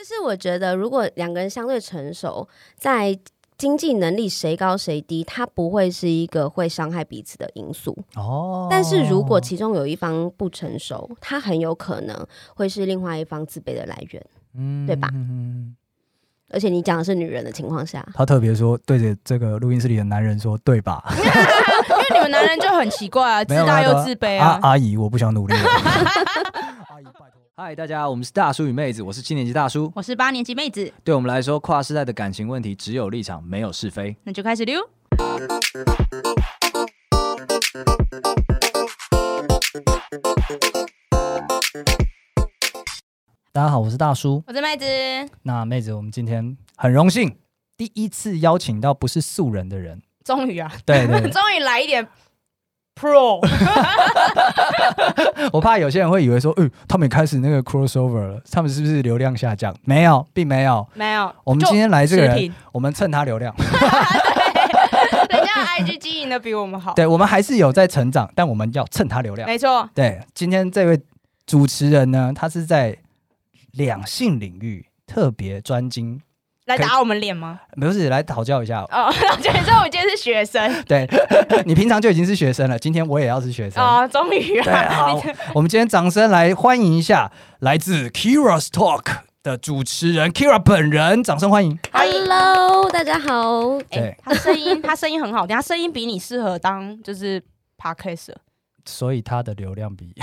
[0.00, 3.18] 就是我觉得，如果两个人相对成熟，在
[3.58, 8.66] 经济能力谁高谁低，它不会是一个会伤害彼此的因素哦。
[8.70, 15.10] 但是如果其中有一方不成熟，它很有可能会是另外一方自卑的来源，嗯，对吧？
[15.12, 15.76] 嗯。
[16.52, 21.04] 而且你讲的是女人的情况下，他特别说对着这个录音室里的男人说，对吧？
[21.12, 24.58] 因为你们男人就很奇怪啊，自大又自卑啊。
[24.62, 25.60] 阿姨，我不想努力了。
[27.56, 30.90] 嗨，大家，我们是大叔与妹子，我是七年级大叔，我是八年级妹子。
[31.04, 34.16] 对我们来说，跨世代的感情问题只有立场，没有是非。
[34.24, 34.80] 那就开始溜。
[43.52, 44.86] 大家好，我是大叔，我是妹子。
[45.42, 47.36] 那妹子，我们今天很荣幸
[47.76, 52.08] 第一次邀请到不是素人的人，终于啊，对对， 终于来一点
[53.00, 53.40] Pro。
[55.52, 59.74] 我怕有些人会以为说，嗯、欸，他们也开始那个 crossover 了，他们是不是流量下降？
[59.84, 61.34] 没有，并没有，没有。
[61.44, 63.54] 我们今天来这个人，我们蹭他流量。
[63.56, 66.92] 对，人家 IG 经营的比我们好。
[66.92, 69.48] 对，我们还是有在成长，但我们要蹭他流量。
[69.48, 69.88] 没错。
[69.94, 71.00] 对，今天这位
[71.46, 72.98] 主持人呢，他是在。
[73.74, 76.20] 两性领域特别专精，
[76.70, 77.58] 来打我们脸吗？
[77.80, 78.82] 不是，来讨教一下。
[78.82, 80.72] 哦，讨教一下，我今天是学生。
[80.86, 81.08] 对，
[81.66, 84.06] 你平常就已经是学生了，今天我也要是学生啊！
[84.06, 84.64] 终于啊！
[84.64, 85.20] 对，好，
[85.54, 89.04] 我们今天掌声来欢迎一下来自 Keira's Talk
[89.42, 91.76] 的主持人 Keira 本人，掌声欢迎。
[91.92, 93.78] Hello，大家好。
[93.90, 97.42] 哎，他声音， 他声音很好听，他声音比你适合当就是
[97.76, 98.36] Podcaster。
[98.86, 100.14] 所以他的流量比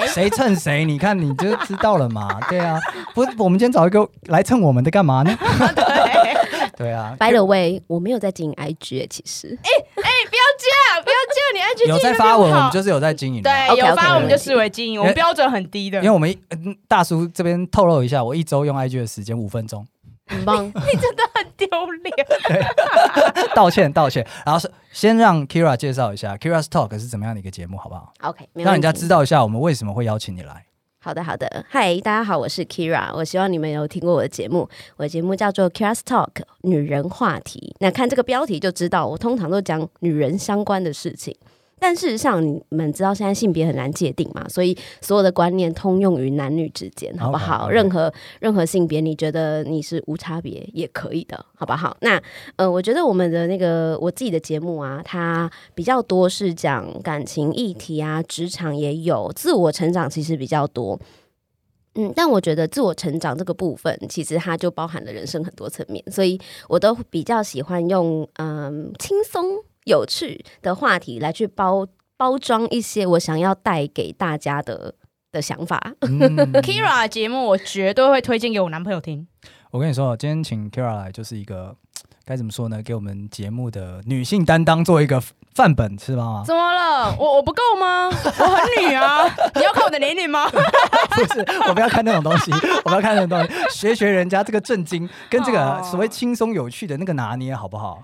[0.12, 2.38] 谁蹭谁，你看你就知道了嘛。
[2.48, 2.78] 对啊，
[3.14, 5.36] 不，我们今天找一个来蹭我们的干嘛呢？
[5.74, 6.36] 对，
[6.76, 7.16] 对啊。
[7.18, 9.58] By the way，我没有在经营 IG，其实。
[9.62, 9.70] 哎
[10.02, 13.42] 哎，不要这样，不要这样，你 IG 有在发文，我们就是有在经营。
[13.42, 15.98] 对，有发文我们就视为经营，我们标准很低的。
[15.98, 16.34] 因为我们
[16.88, 19.86] 大叔这边透露一下，我一周用 IG 的时间五分钟。
[20.32, 21.68] 很棒， 你真的很丢
[22.02, 22.14] 脸。
[23.54, 24.26] 道歉 道歉。
[24.44, 30.64] 然后是先让 Keira 介绍一下 Keira's Talk 是怎么样的一个节目，好不好？OK，让人家知道一下我们为什么会邀请你来。
[31.04, 36.28] 好的好的，嗨，大家好，我是 Keira，我希望你们有听过我的节目，我的节目叫做 Keira's Talk
[36.62, 37.74] 女人话题。
[37.80, 41.36] 那看这个标题就知道，我通常都讲女人相关的事情。
[41.82, 47.72] 但事实上，你们知道现在性别很难界定嘛，所以所有的观念通用于男女之间，好不好？Okay, okay.
[47.72, 51.96] 任何任何性别，你觉得你是无差别也可以的，好不好？
[52.00, 52.22] 那
[52.54, 60.96] 呃，我觉得我们的那个我自己的节目啊，它比较多是讲感情议题啊，职场也有，自我成长其实比较多。
[61.96, 69.44] 嗯，但我觉得自我成长这个部分，其实它就包含了人生很多层面，所以我都比较喜欢用嗯轻松。
[69.84, 74.94] 有趣的话题来去包包装一些我想要带给大家的
[75.30, 75.94] 的想法。
[76.00, 76.18] 嗯、
[76.62, 79.26] Keira 的节目我绝对会推荐给我男朋友听。
[79.70, 81.74] 我跟你说，今天请 Keira 来就是一个
[82.24, 82.82] 该怎么说呢？
[82.82, 85.20] 给我们节目的女性担当做一个
[85.54, 86.44] 范本，是吗？
[86.46, 87.16] 怎么了？
[87.18, 88.06] 我我不够吗？
[88.08, 89.24] 我很女啊！
[89.56, 90.46] 你要看我的年龄吗？
[90.52, 92.52] 不是，我不要看那种东西，
[92.84, 98.02] 我不要看那种东西，学学人家这个正经跟这个所谓轻松有趣的那个拿捏，好不好？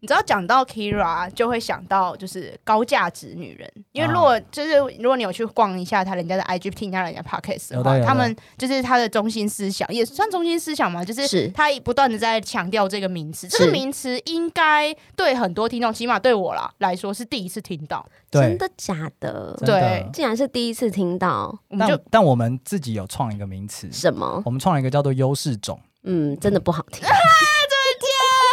[0.00, 19.56] 你知道讲到 Keira 就会想到就是高价值女人，因为如果就是如果你有去逛一下他人家的 IG，听一下人家 Podcast 的话，他们就是他的中心思想也算中心思想嘛，就是他不断的在强调这个名词，这个名词应该对很多听众，起码对我啦来说是第一次听到，真的假的？
[19.66, 24.40] 对，竟然是第一次听到，我们就但我们自己有创一个名词，什么？
[24.44, 27.02] 我们创了一个叫做优势种，嗯，真的不好听。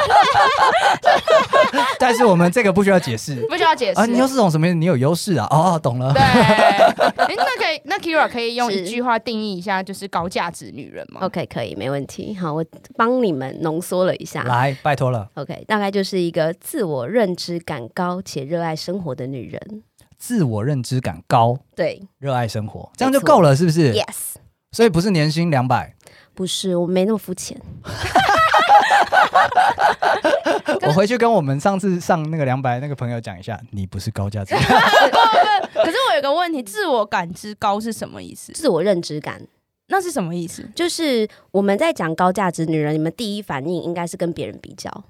[2.00, 4.06] 但是我们这个不需要解释，不需要解释啊！
[4.06, 4.68] 你又是种什么？
[4.74, 5.48] 你有优势啊？
[5.50, 6.14] 哦，懂了。
[6.14, 12.36] 对，欸、那可以，那 Keira 可以用一句话定义一下，就是高价值女人吗？OK，可以，没问题。
[12.36, 12.64] 好，我
[12.96, 15.30] 帮你们浓缩了一下，来，拜托了。
[15.36, 19.84] OK，大概就是一个自我认知感高且热爱生活的女人。
[20.18, 24.36] 自我认知感高，对，热爱生活，这样就够了，是不是？Yes。
[24.72, 25.94] 所以不是年薪两百，
[26.34, 27.58] 不是，我没那么肤浅。
[30.88, 34.56] 我回去跟我们上次上那个两百那个朋友讲一下，你不是高价值。
[34.56, 38.52] 可是我有个问题，自我感知高是什么意思？
[38.54, 39.42] 自我认知感，
[39.88, 40.68] 那是什么意思？
[40.76, 45.04] 就是我们在讲高价值女人，你们第一反应应该是跟别人比较。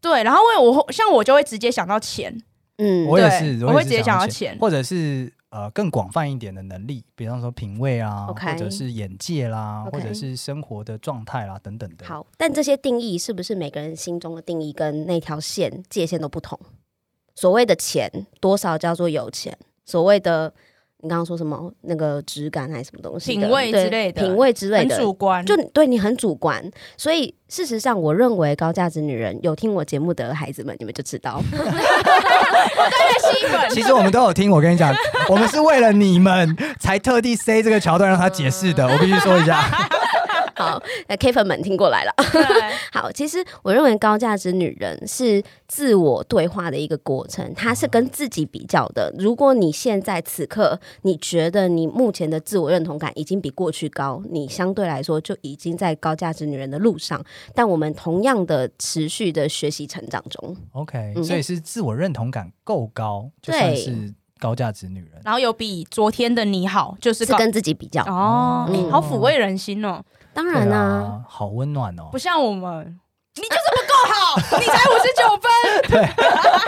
[0.00, 2.40] 对，然后因为我像我就会直接想到钱，
[2.78, 5.32] 嗯，我也是，我会直接想到钱，或者是。
[5.56, 12.04] 呃，更广泛一点的能力，比方说品味啊，okay, 或者是眼界啦，okay, 或者是生活的状态啦，等等的。
[12.04, 16.60] 好，但这些定义是不是每个人心中的定义跟那条线界限都不同？
[17.34, 19.56] 所谓的钱多少叫做有钱？
[19.86, 20.52] 所谓的
[20.98, 21.72] 你刚刚说什么？
[21.82, 23.32] 那个质感还是什么东西？
[23.32, 25.42] 品味之类的，品味之类的，很主观。
[25.46, 26.62] 就对你很主观，
[26.98, 31.40] 所以事实上，我认为高价值女人有听我节目的孩子们，你们就知道。
[32.76, 33.60] 我在吸粉。
[33.70, 34.94] 其实我们都有听，我跟你讲，
[35.28, 38.86] 我们是为了你们才特地塞这个桥段让他解释的。
[38.86, 39.64] 我必须说一下。
[40.56, 42.12] 好，那 K 粉们听过来了。
[42.92, 49.12] 好，其实我认为高价值女人是自我对话的一个过程，她是跟自己比较的。
[49.18, 57.22] 如果你现在此刻你觉得你目前的自我认同感已经比过去高，你相对来说就已经在高价值女人的路上。
[57.54, 60.56] 但我们同样的持续的学习成长中。
[60.72, 65.20] OK，嗯，所以是自我认同感够高，就算是高价值女人。
[65.24, 70.02] 然后有比昨天的你好，就是，是跟自己比较哦，嗯，好抚慰人心哦。
[70.36, 72.10] 当然啦，啊，好温暖哦！
[72.12, 73.00] 不像我们，
[73.36, 75.48] 你就是不够好，你才五十九分。
[75.88, 76.06] 对，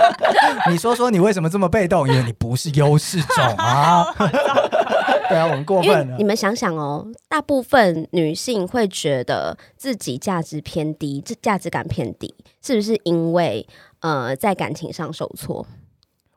[0.73, 2.09] 你说说你为什么这么被动？
[2.09, 4.07] 因为你不是优势种啊。
[5.29, 6.17] 对啊，我们过分了。
[6.17, 13.69] 你们想想哦，大部分女性会觉得自己价值偏低，这价值感偏低，是不是因为
[14.01, 15.67] 呃在感情上受挫？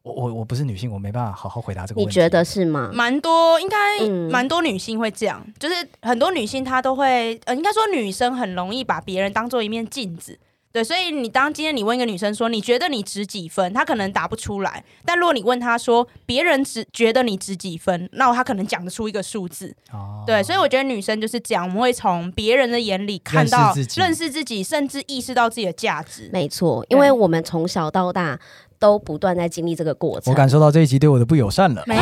[0.03, 2.09] 我我我不是女性，我没办法好好回答这个问题。
[2.09, 2.89] 你觉得是吗？
[2.91, 10.39] 蛮多，应该蛮多女性会这样，嗯、就是很多女性她都会，呃，应该说女生很容易把别人当做一面镜子，
[10.71, 19.75] 对，所以你当今天你问一个女生说，你觉得你值几分，她可能答不出来，但如果你问她说，别人值觉得你值几分，那她可能讲得出一个数字。
[19.93, 26.27] 哦，对，所以我觉得女生就是这样，我们会从别人的眼里看到认识自己，认识自己，甚至意识到自己的价值。
[26.33, 28.39] 没错，因为我们从小到大。
[28.81, 31.83] 都不断在经历这个过程，我感受到这一集对我的不友善了。
[31.85, 32.01] 没有，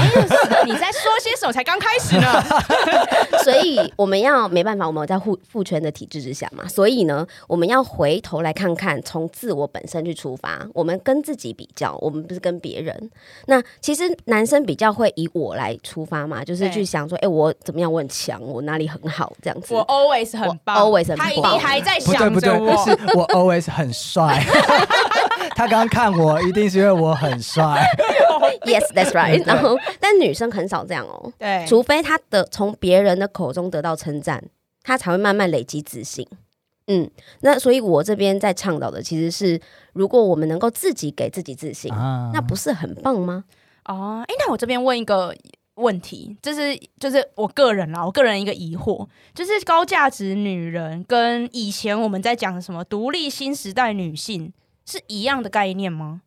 [0.66, 1.52] 你在说些什么？
[1.52, 2.42] 才刚开始呢。
[3.44, 6.66] 所以我们要没办法，我们在父父权的体制之下嘛。
[6.70, 10.66] 所以呢，我们要回头来看看，从自我本身去出发。
[10.74, 13.12] 我们跟自己比较，我们不是跟别人。
[13.48, 17.92] 那其实男生比较会以我来出发嘛，就是去想说，哎、欸，我怎么样？
[17.92, 19.34] 我很强，我哪里很好？
[19.42, 19.74] 这样子。
[19.74, 21.28] 我 always 很棒，always 很棒。
[21.28, 24.42] 他一定还在想着我，不对不对，是我 always 很帅。
[25.60, 27.86] 他刚刚看我，一定是因为我很帅。
[28.64, 29.46] Yes, that's right。
[29.46, 31.34] 然后，但女生很少这样哦。
[31.38, 34.42] 对，除非她的从别人的口中得到称赞，
[34.84, 36.26] 她才会慢慢累积自信。
[36.88, 37.12] 嗯，
[37.42, 39.60] 那所以我这边在倡导的其实是，
[39.92, 43.44] 如果我们能够自己给自己自信，啊、那不是很棒吗？
[43.84, 45.36] 哦，哎，那我这边问一个
[45.76, 49.06] 问题，就是就是我个人啦，我个人一个疑惑，
[49.36, 54.54] 就是高价值女人跟以前我们在讲的什么独立新时代女性。
[54.90, 56.22] 是一样的概念吗？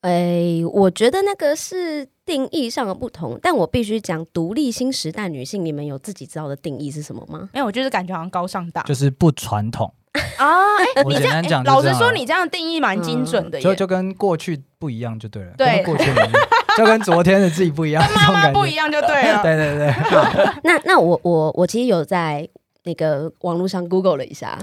[0.00, 7.48] 哎、欸，我觉得那个是定义上的不同，但我必须讲，独立新时代女性，你们有自己知道的定义是什么吗？
[7.52, 9.94] 没有，我就是感觉好像高尚大，就是不传统
[10.38, 10.74] 啊。
[10.82, 15.52] 哎、欸，你这样讲、欸，老实说，你这样定义蛮精准的、嗯，就就跟过去不一样就对了。
[15.56, 16.10] 对，过去
[16.76, 19.40] 就跟昨天的自己不一样， 跟妈妈不一样就对了。
[19.40, 19.94] 对 对对。
[20.64, 22.48] 那那我我我其实有在
[22.82, 24.58] 那个网络上 Google 了一下。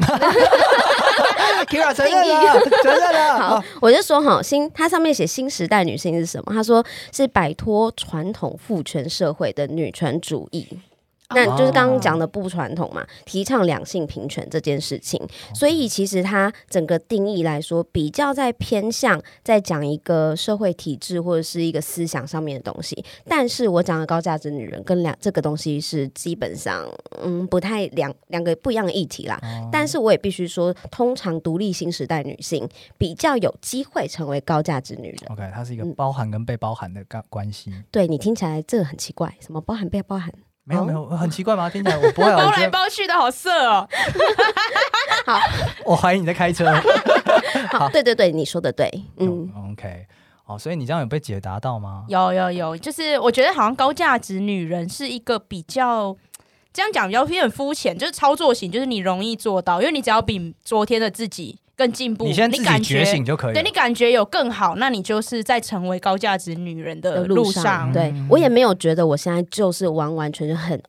[1.93, 3.39] 承认了， 承认了。
[3.39, 6.53] 好，我就说哈，新它上面写新时代女性是什么？
[6.53, 10.67] 他说是摆脱传统父权社会的女权主义。
[11.35, 15.21] 那就是刚刚讲的不传统嘛，提倡两性平权这件事情，
[15.53, 23.03] 所以其实它整个定义来说，比较在偏向在讲一个社会体制或者是一个思想上面的东西。
[23.27, 26.87] 但是我讲的高价值女人跟两这个东西是基本上
[27.21, 29.39] 嗯不太两两个不一样的议题啦。
[29.71, 32.67] 但是我也必须说，通常独立新时代女性
[32.97, 35.17] 比较有机会成为高价值女人。
[35.29, 37.71] OK，它是一个包含跟被包含的关关系。
[37.91, 40.33] 对，你听起来这个很奇怪，什么包含被包含？
[40.63, 41.67] 没有没有，很奇怪吗？
[41.71, 43.87] 听起来我不会包来包去的好色哦。
[45.25, 45.39] 好，
[45.83, 46.71] 我怀疑你在开车。
[47.71, 48.89] 好，对对对，你说的对。
[49.17, 50.05] 嗯，OK。
[50.45, 52.05] 哦，所以你这样有被解答到吗？
[52.07, 56.15] 有有有，就是我觉得好像高价值女人是一个比较
[56.73, 61.59] 这样讲比较偏肤浅，就是操作型，就是你容易做到，因为你只要比昨天的自己。
[61.79, 63.53] 更进步，你先自己觉醒就可以。
[63.53, 67.45] 对，你感觉有更好，那你就是在成为高价值女人的路上。
[67.45, 70.81] 路上对、嗯、我也没有觉得我现在就是完完全全很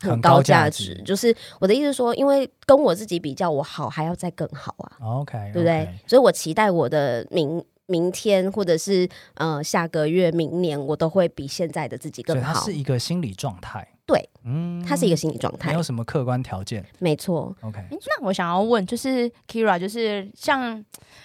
[0.00, 1.02] 很高价值，值。
[1.02, 4.92] 就是我的意思说，因为跟我自己比较，我好还要再更好啊。
[5.02, 5.52] OK，, okay.
[5.52, 5.88] 对不对？
[6.06, 12.54] 所以我期待我的明明天或者是呃下个月、明年，我都会比现在的自己更好。
[12.54, 13.86] 它是一个心理状态。
[14.06, 16.82] 对，嗯，它是一个心理状态，没有什么客观条件。
[16.98, 17.78] 没错，OK。
[17.90, 20.82] 那我想要问，就是 Keira，就是像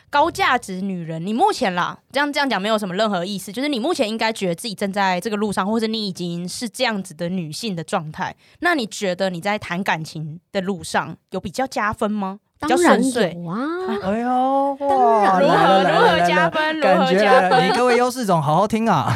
[0.10, 8.36] 高价值女人，你目前啦，这样这样讲没有什么任何意思，就是你目前应该觉得自己正在这个路上，或者你已经是这样子的女性的状态。
[8.60, 12.42] 那你觉得你在谈感情的路上有比较加分吗？
[12.64, 13.38] 比较顺遂？
[13.44, 13.56] 哇，
[14.04, 16.80] 哎呦，当然，如何如何加分？
[16.80, 17.70] 如何加分？
[17.70, 19.16] 你各位优势总好好听啊。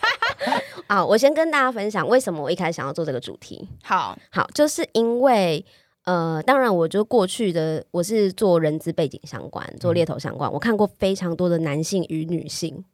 [0.86, 3.68] 啊，我先跟大家分享为什么我一开始想要做这个主题。
[3.82, 5.64] 好好，就是因为
[6.04, 12.84] 呃，当然，我就过去的我是做人资背景相关，做猎头相关，嗯、我看过非常多的男性与女性。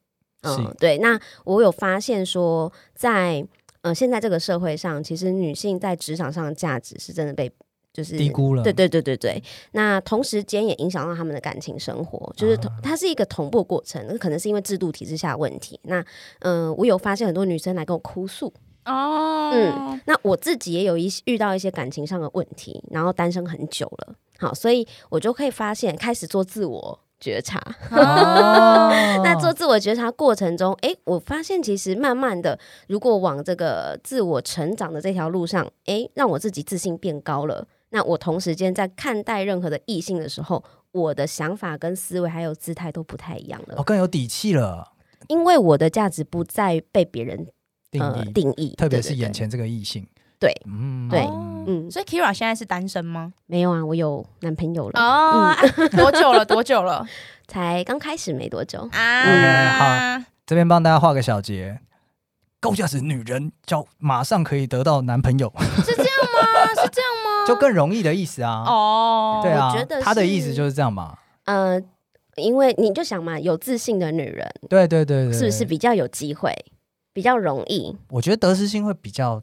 [0.42, 0.96] 嗯，是对。
[0.98, 3.46] 那我有发现说，在
[3.82, 7.52] 呃现在这个社会上，其实女性在职场上的价值是真的被。
[7.92, 9.42] 就是低估了，对对对对对。
[9.72, 14.02] 那同时间也影响到他们的感情生活，就是同它是一个同步过程。
[14.08, 15.78] 那可能是因为制度体制下的问题。
[15.82, 16.00] 那
[16.40, 18.52] 嗯、呃，我有发现很多女生来跟我哭诉
[18.87, 27.61] 哦，嗯，那我自己也有一遇到一些感情上的问题，然后单身很久了，好，所以我就可以发现开始做自我觉察。
[27.90, 28.90] 哦、
[29.22, 32.58] 那做自我觉察过程中，哎，我发现其实慢慢的，
[32.88, 37.68] 如果往这个自我成长的这条路上，哎，让我自己自信变高了。
[37.92, 43.75] 那我同时间在看待任何的异性的时候，我的想法跟思维还有姿态都不太一样了。
[43.76, 44.92] 我、哦、更有底气了，
[45.28, 47.46] 因为我的价值不再被别人
[47.90, 50.06] 定义、呃、定义，特别是眼前这个异性。
[50.38, 51.90] 对，嗯，对，哦、嗯。
[51.90, 53.32] 所以 Keira 现在是单身吗？
[53.46, 55.00] 没有啊，我有男朋友了。
[55.00, 56.44] 哦，嗯、多久了？
[56.44, 57.06] 多久了？
[57.46, 60.18] 才刚开始没多久啊。
[60.18, 61.78] 好，这边帮大家画个小结。
[62.58, 65.52] 高价值女人叫马上可以得到男朋友？
[67.46, 68.64] 就更容易的意思啊！
[68.66, 71.16] 哦，对啊，我觉得他的意思就是这样嘛。
[71.44, 71.80] 呃，
[72.37, 76.54] 因为你就想嘛，有自信的女人，对对对对，是不是比较有机会，
[77.12, 77.96] 比较容易？
[78.11, 79.42] 我觉得得失心会比较。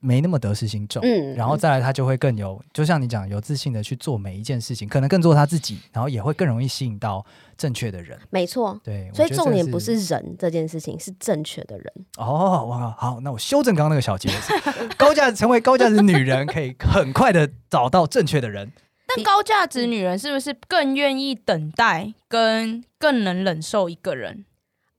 [0.00, 7.24] 没那么得失心重，嗯，然后再来他就会更有，就像你讲，有自信的去做每一件事情，可能更做他自己，然后也会更容易吸引到
[7.56, 8.18] 正确的人。
[8.30, 11.92] 没错，对，所以重点不是人这件事情，是正确的人。
[12.16, 14.30] 哦，哇，好，那我修正刚刚那个小节，
[14.96, 18.72] 高价成为高价值女人，可以很快的找到正确的人。
[19.06, 24.44] 但高价值女人是不是更愿意等待，跟更能忍受一个人？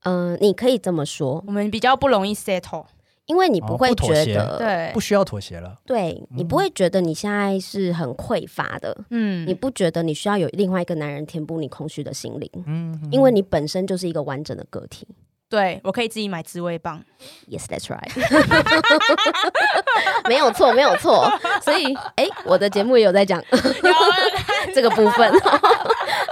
[0.02, 2.86] 嗯、呃，你可以这么说，我们比较不容易 settle。
[3.30, 5.76] 因为你不会觉得，对，不需要妥协了。
[5.86, 15.06] 对，你不会觉得你现在是很匮乏的，嗯，你不觉得你需要有另外一个男人填补你空虚的心灵，嗯，因为你本身就是一个完整的个体。
[15.48, 17.00] 对，我可以自己买滋味棒。
[17.48, 18.10] Yes, that's right。
[20.28, 21.28] 没有错，没有错。
[21.62, 23.40] 所以，哎，我的节目也有在讲
[24.74, 25.32] 这个部分。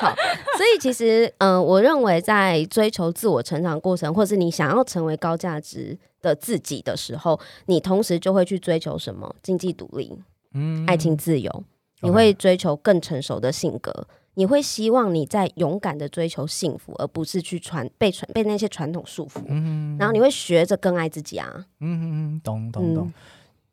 [0.00, 0.14] 好，
[0.56, 9.34] 所以其实，嗯、呃，我认为在追求自我成长过程，或是你想要成为高价值的自己的时候，你同时就会去追求什么？
[9.42, 10.16] 经济独立，
[10.54, 11.64] 嗯，爱情自由，
[12.02, 19.40] 你会追求更成熟的性格，你会希望你在勇敢的追求幸福，而不是去传被传被那些传统束缚。
[19.48, 21.66] 嗯，然后你会学着更爱自己啊。
[21.80, 23.12] 嗯嗯，懂懂懂，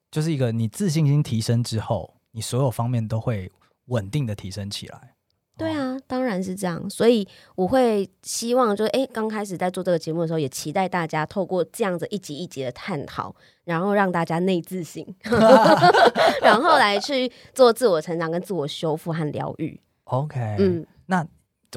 [0.10, 3.52] 就是一个你自信心提升之后，你所有方面都会
[3.86, 5.15] 稳定的提升起来。
[5.58, 13.34] 对啊，当然是这样，所以我会希望，就是哎，刚开始在做这个节目的时候，也期待大家透过这样子一集一集的探讨，
[13.64, 15.06] 然后让大家内自信，
[16.44, 19.80] 然后来去做自我成长、跟自我修复和疗愈。
[20.04, 21.26] OK，嗯，那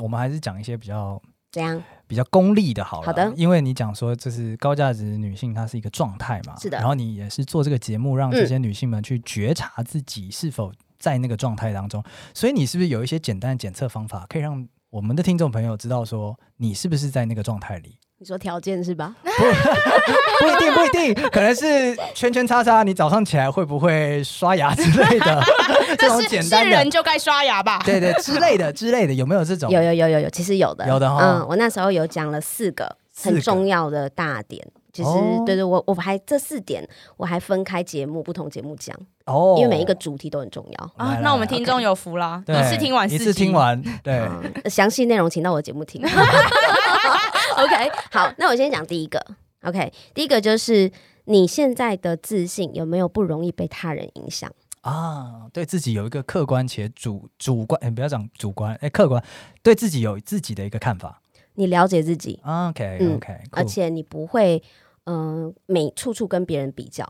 [0.02, 3.06] 我们还是讲一些比较怎样比较功利的好了。
[3.06, 6.78] 好的，因为你讲说这是高价值女性，她是一个状态嘛，是的。
[6.78, 10.72] 然后你也是做这个节目，让这些女性们去觉察自己是否。
[10.98, 12.02] 在那个状态当中，
[12.34, 17.98] 所以你是不是有一些简单的检测方法，可以让我们的听众朋友知道说你是不是在那个状态里？
[18.20, 19.14] 你说条件是吧？
[19.22, 22.82] 不， 不一定，不一定，可能是圈圈叉叉。
[22.82, 25.40] 你早上起来会不会刷牙之类的？
[25.96, 27.80] 这种简单人就该刷牙吧？
[27.84, 29.70] 对对之类的之类的，有没有这种？
[29.70, 31.22] 有有有有有，其实有的，有的哈。
[31.22, 34.66] 嗯，我那时候有讲了四个很重要的大点。
[34.98, 36.84] 其实，哦、对对，我我还这四点，
[37.16, 41.20] 我还分开节目，不同节目讲哦，因为每一个主题都很重要啊。
[41.22, 46.02] 那我们听众有福啦，一次听完，一次听完，对，嗯、详细内容请到我节目听。
[47.56, 49.24] OK，好，那我先讲第一个。
[49.62, 50.90] OK，第一个就是
[51.26, 54.50] 你现在的自信有没有不容易被他人影响
[54.80, 55.46] 啊？
[55.52, 59.22] 对自己有一个客观且主主观，哎，不要讲主观，哎，客观，
[59.62, 61.22] 对自己有自己的一个看法。
[61.54, 64.62] 你了解自己，OK OK，嗯、而且你不会。
[65.08, 67.02] 嗯、呃，每处处跟别人比较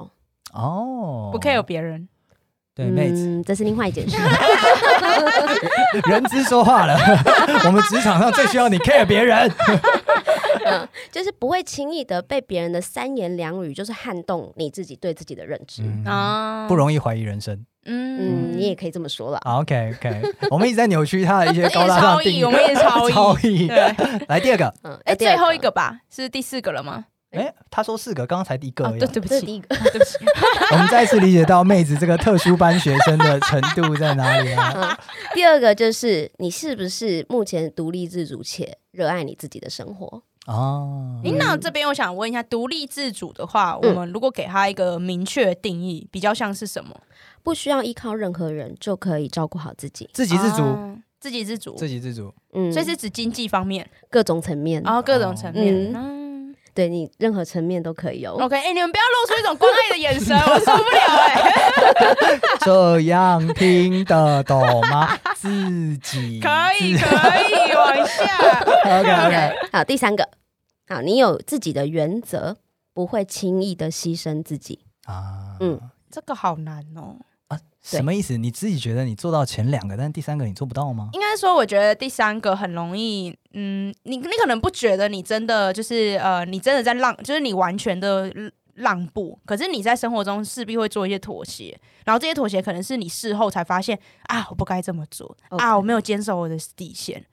[0.53, 2.09] 哦，不 care 别人，
[2.75, 4.17] 对，妹子、嗯，这是另外一件事。
[6.09, 6.97] 人资说话了，
[7.67, 9.51] 我们职场上最需要你 care 别人，
[10.65, 15.83] 嗯，就是不会轻易的被别人的三言两语就是撼动你自己对自己的认知。
[16.05, 17.67] 啊，嗯、不容易怀疑人生。
[17.91, 19.39] 嗯，你也可以这么说了。
[19.45, 23.67] OK OK，我们一直在扭曲他的一些高大上定义，我们也超意，超意。
[23.67, 23.95] 对，
[24.29, 27.07] 来第二个，嗯，哎，最后一个吧，是第四个了吗？
[27.31, 28.89] 哎，他说四个，刚刚才第一个。
[28.93, 30.17] 对，对不起，第一个， 对不起。
[30.73, 34.73] 我们再次理解到妹子这个特殊班学生的程度在哪里啊？
[34.99, 40.23] 嗯，第二个就是你是不是目前独立自主且热爱你自己的生活？
[40.47, 41.21] 哦。
[41.23, 46.99] 哎、嗯，那这边我想问一下，独立自主的话，我们如果给他一个明确的定义，比较像是什么？
[47.43, 50.63] 不需要依靠任何人就可以照顾好自己，自给自足。
[50.63, 55.93] 啊自给自足，自给自足，嗯，所以是指经济方面各种层面，然后各种层面，嗯，
[56.79, 58.35] 对你任何层面都可以有。
[58.35, 62.41] OK，哎，你们不要露出一种关爱的眼神，我受不了哎。
[62.65, 65.19] 这样听得懂吗？
[65.35, 67.09] 自己可以可
[67.41, 68.61] 以往下。
[69.01, 70.29] OK OK，好，第三个，
[70.87, 72.57] 好，你有自己的原则，
[72.95, 75.57] 不会轻易的牺牲自己啊。
[75.59, 75.81] 嗯，
[76.13, 77.17] 这个好难哦。
[77.83, 78.37] 什么意思？
[78.37, 81.11] 你自己觉得你做到前两个，但第三个你做不到吗？
[81.13, 88.33] 应该说，我觉得第三个很容易，嗯，你你可能不觉得你真的就是呃，你真的在浪，就是你完全的。
[88.79, 97.25] 让步，可是你在生活中势必会做一些妥协，然后这些妥协可能是你事后才发现啊，我不该这么做.啊，我没有坚守我的底线。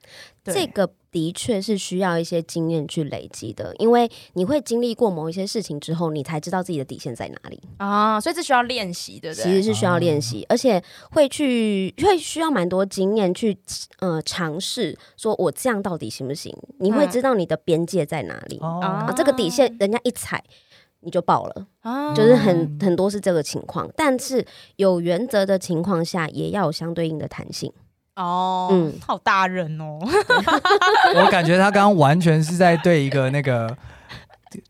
[0.44, 9.42] 这个的确是需要一些经验去累积的，因为你会经历过某一些事情之后，你才知道自己的底线在哪里啊，所以这需要练习，对不对？
[9.42, 13.58] 其实是需要练习，哦、而且会去会需要蛮多经验去
[13.98, 16.56] 呃尝试，说我这样到底行不行？
[16.78, 19.12] 你会知道你的边界在哪里、嗯、啊？
[19.16, 20.44] 这个底线人家一踩。
[21.06, 24.44] 你就爆了，啊、就是很很多是这个情况，但是
[24.74, 27.72] 有原则的情况下，也要有相对应的弹性。
[28.16, 30.00] 哦，嗯，好大人哦，
[31.14, 33.72] 我感觉他刚刚完全是在对一个那个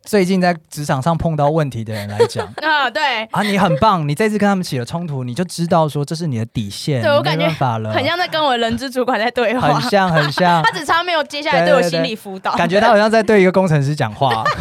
[0.03, 7.47] 最近在职场上碰到问题的人来讲 啊，对啊，你很棒，你这次跟他们起了冲突，你就知道说这是你的底线，对我感觉
[7.79, 14.45] 了很像在跟我人资主管在对话，很像很像，他只差没有接下来对我心理辅导，感觉他好像在对一个工程师讲话。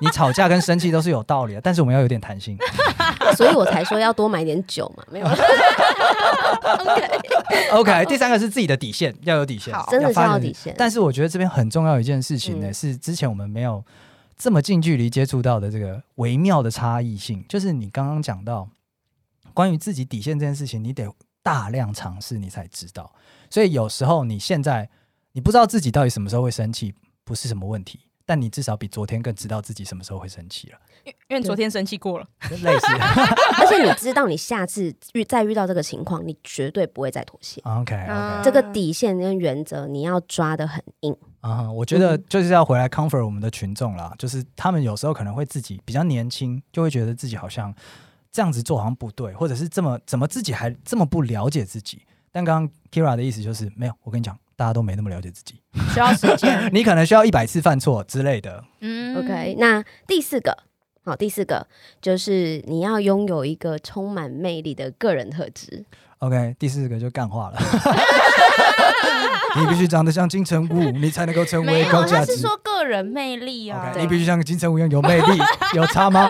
[0.00, 2.56] 你吵架跟生气都是有道理的，但是我们要有点弹性，
[3.36, 5.04] 所以我才说要多买点酒嘛。
[5.10, 5.26] 没有，
[7.72, 10.74] OK，OK，第三个是自己的底线，要有底线，好真的是要有底线。
[10.76, 13.84] 但是我觉得这边很重要一件事情呢，嗯、是之前我们没有
[14.36, 18.68] 这么近距离接触到的这个微妙的差异性，就是你刚刚讲到
[19.52, 23.12] 关于自己底线这件事情，你得大量尝试，你才知道。
[23.50, 24.88] 所以有时候你现在
[25.32, 28.00] 你不知道自己到底什么时候会生气，不是什么问题。
[28.24, 32.26] 但你至少比昨天更知道自己什么时候会生气了，因因为昨天生气过了，
[32.62, 32.86] 类似。
[33.58, 37.60] 而且你知道，你下次遇再遇到这个情况，你绝对不会再妥协。
[37.64, 41.16] OK OK，这个底线跟原则你要抓得很硬。
[41.40, 47.74] 啊、uh，huh, 我觉得就是要回来 comfort 我们的群众啦，就是他们有时候可能会自己比较年轻，就会觉得自己好像
[48.30, 52.02] 这样子做好像不对，或者是这么怎么自己还这么不了解自己。
[52.30, 54.38] 但刚刚 Keira 的意思就是没有，我跟你讲。
[54.60, 55.54] 大家都没那么了解自己，
[55.94, 56.68] 需要时间。
[56.70, 58.62] 你可能需要一百次犯错之类的。
[58.82, 59.56] 嗯，OK。
[59.58, 60.54] 那第四个，
[61.02, 61.66] 好，第四个
[62.02, 65.86] 就是你要拥有一个充满魅力的个人特质。
[66.18, 67.58] OK，第四个就干话了。
[69.56, 72.26] 你必须长得像金城武，你才能够成为高价值。
[72.26, 73.90] 他是说个人魅力啊。
[73.96, 75.38] Okay, 你必须像金城武一样有魅力，
[75.74, 76.28] 有差吗？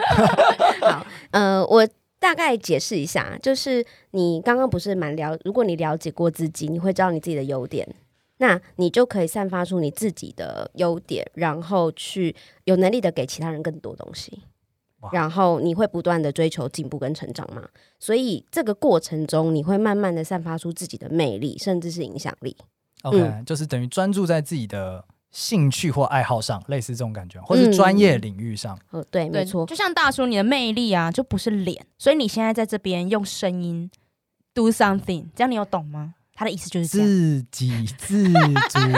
[0.82, 1.84] 好，呃，我。
[2.20, 7.88] 大概解释一下，就是你刚刚不是蛮了，如果你了解过自己，你会知道你自己的优点，
[8.40, 14.42] 那你就可以散发出你自己的优点，然后去有能力的给其他人更多东西，
[15.00, 22.56] 哇然后你会不断的追求进步跟成长嘛，所以这个过程中你会慢慢的散发出自己的魅力，甚至是影响力。
[23.02, 25.04] OK，、嗯、就是等于专注在自己的。
[25.32, 33.88] 兴趣或爱好上，类似这种感觉，或是专业领域上，嗯、哦，对，没错，就像大叔，你的魅力啊，就不是脸，所以你现在在这边用声音
[34.52, 36.16] do something，这样你有懂吗？
[36.40, 38.78] 他的意思就是自给自足，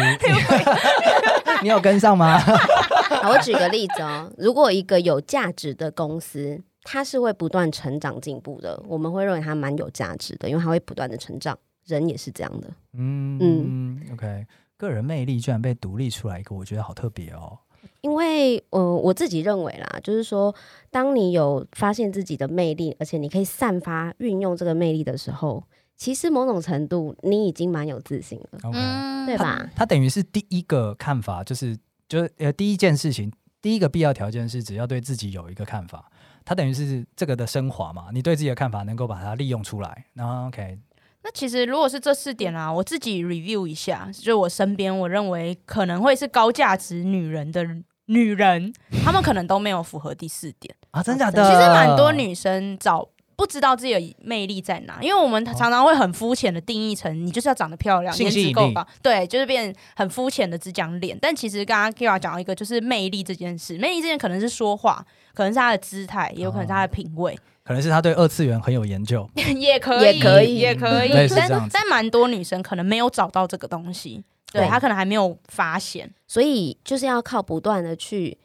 [1.61, 2.39] 你有跟上吗？
[2.39, 14.47] 好，我举个例子哦，如果一个有价值的公司，它是会不断成长进步的，我们会认为它蛮有价值的，因为它会不断的成长，人也是这样的，嗯嗯，OK。
[14.77, 17.59] 个人魅力居然被独立出来一个，我觉得好特别哦。
[18.03, 20.55] 因为，呃，我自己认为啦，就是说，
[20.93, 25.65] 当你有发现自己的魅力，而且你可以散发、运用这个魅力的时候，
[25.97, 29.27] 其实某种程度你已经蛮有自信了，Okay.
[29.27, 29.65] 对吧？
[29.77, 31.79] 他等于是第一个看法，就是，
[32.09, 36.11] 就是呃，第一件事情，第一个必要条件是，只要对自己有一个看法，
[36.45, 38.07] 他等于是这个的升华嘛。
[38.13, 40.79] 你对自己的看法能够把它利用出来，然后 OK。
[41.25, 47.65] 那其实如果是这四点啊，我自己 review 一下，就我身边我认为可能会是高价值女人的
[48.07, 48.73] 女人，
[49.05, 51.41] 她们可能都没有符合第四点啊，真假的？
[51.49, 53.09] 其实蛮多女生找
[53.43, 61.19] 不知道自己的魅力在哪，因为我们常常会很肤浅的定义成你就是要长得漂亮，颜值够高，对，就是变很肤浅的只讲脸。
[61.21, 67.35] 但其实刚刚 Keira 讲到一个就是魅力这件事，魅力这件可能是说话，可能是她的姿态，也有可能是她的品味。
[67.35, 71.13] 哦可能是他对二次元很有研究， 也可以，也可以也可以。
[71.29, 76.13] 但但蛮多女生可能没有找到这个东西，对，对她可能还没有发现。
[76.27, 78.37] 所以就是要靠不断的去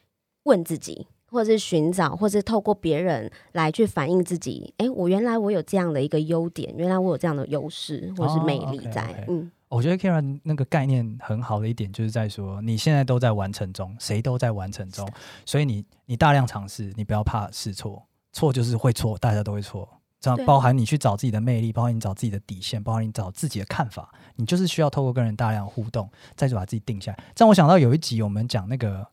[0.44, 4.74] 问自己，或者是寻找，或者是透过别人来去反映自己。
[4.78, 9.04] 哎，我原来我有这样的一个优点，原来我有这样的优势或是魅力在。
[9.04, 15.08] 哦、okay, okay 嗯，我觉得 Kyria 那个概念很好的一点，就是在说你现在都在完成中，谁都在完成中，
[15.46, 18.04] 所以你你大量尝试，你不要怕试错。
[18.34, 19.88] 错就是会错，大家都会错。
[20.20, 24.12] 这样包含你去找自己的魅力，包含你找自己的底线，包含你找自己的看法。
[24.36, 27.24] 你就是需要透过跟人大量互动，再去把自己定下来。
[27.36, 29.08] 这样我想到有一集我们讲那个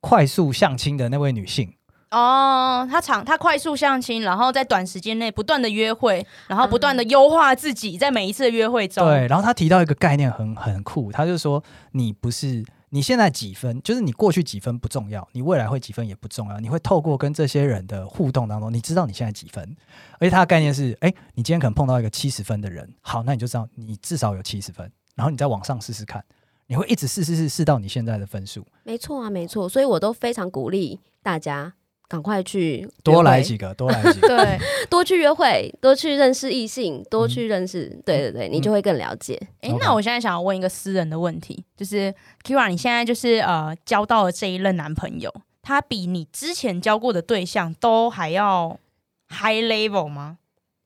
[0.00, 1.72] 快速相亲的那位女性
[2.10, 9.04] 哦，她长她快速相亲，然后在短时间内不断的约会，然后不断的优化自己，在每一次的约会中。
[9.04, 12.64] 对，然后她提到一个概念很很酷，她就说你不是。
[12.90, 13.82] 你现在几分？
[13.82, 16.58] 就是你过去几分不重要，你未来会几分也不重要。
[16.58, 19.76] 你会透过跟这些人的互动当中，你知道你现在几分。
[20.12, 24.90] 而且他的概念是：哎，你今天可能碰到一个七十分的人，好，那你就知道你至少有七十分。
[25.14, 26.24] 然后你再往上试试看，
[26.68, 28.64] 你会一直试试试试到你现在的分数。
[28.84, 29.68] 没错啊，没错。
[29.68, 31.74] 所以我都非常鼓励大家。
[32.10, 39.38] 赶快去多来几个，多来几个，对，多去约会，多去认识异性，多去认识，嗯、对对对，你就会更了解。
[39.60, 48.80] 哎、嗯欸，那我现在想要问一个私人的问题，就是 Kyria，你现在就是呃交到了这一任男朋友，他比你之前交过的对象都还要
[49.28, 50.38] high level 吗？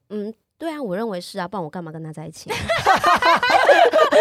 [0.09, 0.35] 嗯。
[0.62, 2.48] 对啊，我认为是啊，不然我干嘛跟他在一起？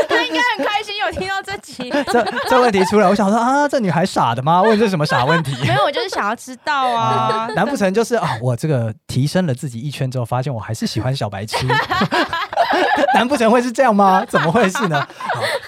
[0.10, 1.88] 他应该很开心有听到这集。
[2.12, 4.60] 这这问题出来，我想说啊，这女孩傻的吗？
[4.63, 5.56] 问这什么傻问题？
[5.67, 7.45] 没有，我就是想要知道啊。
[7.54, 11.63] 难不成就是啊，我这个提升了自己一圈之后，发现我还是喜欢小白痴？
[13.13, 14.25] 难不成会是这样吗？
[14.25, 15.08] 怎么会是呢？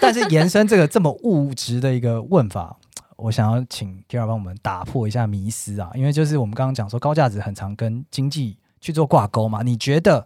[0.01, 2.75] 但是延伸这个这么物质的一个问法，
[3.17, 10.25] 我想要请 Kyria 帮我们打破一下迷思啊，因为就是我们刚刚讲说高价值很常跟经济去做挂钩嘛，你觉得？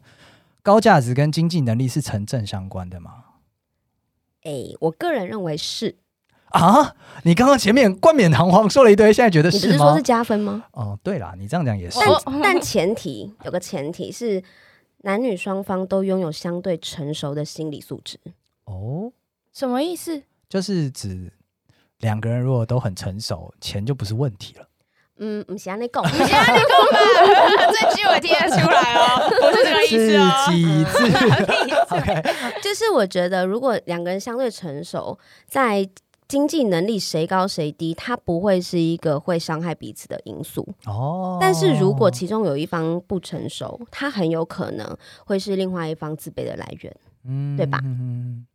[0.68, 3.24] 高价值跟经济能力是成正相关的吗？
[4.44, 5.96] 哎、欸，我个人认为是
[6.50, 6.94] 啊。
[7.24, 9.62] 你刚刚前面冠冕堂皇说了一堆，现在觉得是吗？
[9.62, 10.66] 你不是说是加分吗？
[10.74, 11.98] 哦，对啦，你这样讲也是。
[12.26, 14.44] 但但前提有个前提是，
[15.04, 18.20] 男女双方都拥有相对成熟的心理素质。
[18.66, 19.14] 哦，
[19.54, 20.22] 什么意思？
[20.50, 21.32] 就是指
[22.00, 24.67] 两个人如果都很成熟，钱就不是问题了。
[25.20, 26.54] 嗯，不是你讲，不是你讲吧？
[27.72, 30.46] 这句我听得出来哦， 不是这个意思哦。
[30.48, 32.24] 自己自 OK，
[32.62, 35.88] 就是我觉得，如果两个人相对成熟，在
[36.28, 40.68] 经济能力谁高谁低，它不会是一个会伤害彼此的因素。
[40.86, 47.80] 哦，但是如果其中有一方不成熟，它很有可能会是另外一方自卑的来源，嗯，对吧？
[47.84, 48.46] 嗯。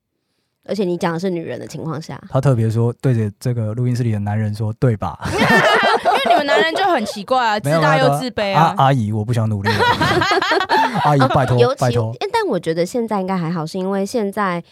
[0.64, 5.18] 而且你讲的是女人的情况下，他特别说对着这个录音室里的男人说，对吧？
[6.24, 8.74] 因为你们男人就很奇怪啊， 自大又自卑啊。
[8.78, 9.76] 阿姨，我不想努力了。
[11.04, 12.14] 阿姨，拜托，拜托。
[12.32, 14.62] 但我觉得现在应该还好，是因为现在。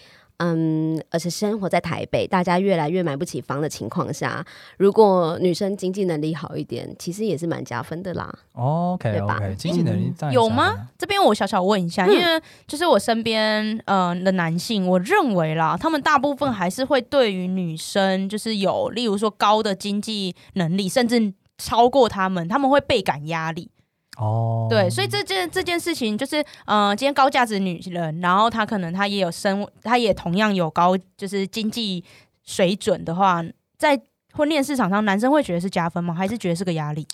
[0.43, 4.43] 嗯，而且生活在台北，大家越来越买不起房的情况下，
[4.79, 8.35] 如果女生经济能力好一点，其实也是蛮加分的啦。
[8.55, 10.75] OK，对吧？Okay, 经济能力、嗯、有吗？
[10.97, 23.71] 这边我小小问一下，嗯、因为就是我身边呃的男性，我认为啦，他们大部分还是会对于女生就是有，例如说高的经济能力，甚至超过他们，他们会倍感压力。
[24.17, 32.05] 哦，对，所以这件这件事情就是，呃，今天高价值女人，然后她可能她也有生，她也同样有高就是经济
[32.45, 33.43] 水准的话，
[33.79, 33.99] 在
[34.33, 36.13] 婚恋市场上，男生会觉得是加分吗？
[36.13, 37.07] 还是觉得是个压力？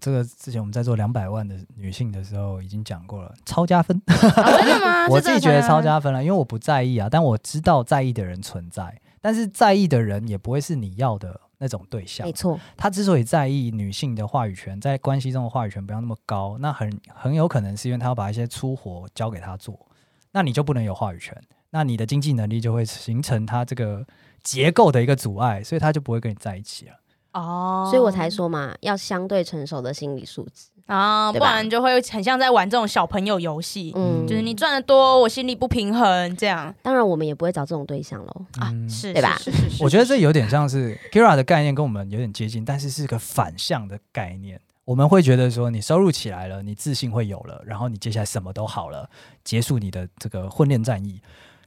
[0.00, 3.96] 这个之前我们在做两百万的女性的时候已经讲过了，超加分。
[4.06, 5.06] 哦，真的吗？
[5.10, 11.40] 我自己觉得超加分了，因为我不在意啊，但我知道在意的人存在，但是在意的人也不会是你要的。
[11.58, 12.58] 那种对象，没错。
[12.76, 19.86] 他之所以在意女性的话语权，在关系中的话语权不要那么高，那很很有可能是因为他要把一些粗活交给他做，
[20.32, 21.36] 那你就不能有话语权，
[21.70, 24.06] 那你的经济能力就会形成他这个
[24.42, 26.92] 结构的一个阻碍，所以他就不会跟你在一起了。
[27.32, 30.70] 哦，所以我才说嘛，要相对成熟的心理素质。
[30.88, 36.74] 啊，不然就会很像在玩这种小朋友游戏，嗯，就是你赚的多，我心里不平衡，这样。
[36.82, 39.36] 当然，我们也不会找这种对象喽，啊，是，对吧？
[39.38, 39.84] 是是是。
[39.84, 44.58] 我觉得这有点像是 Kyria 的概念，跟我们有点接近，但是是个反向的概念。
[44.86, 49.10] 我们会觉得说，你收入起来了，你自信会有了，然后你接下来什么都好了，
[49.44, 51.20] 结束你的这个婚恋战役。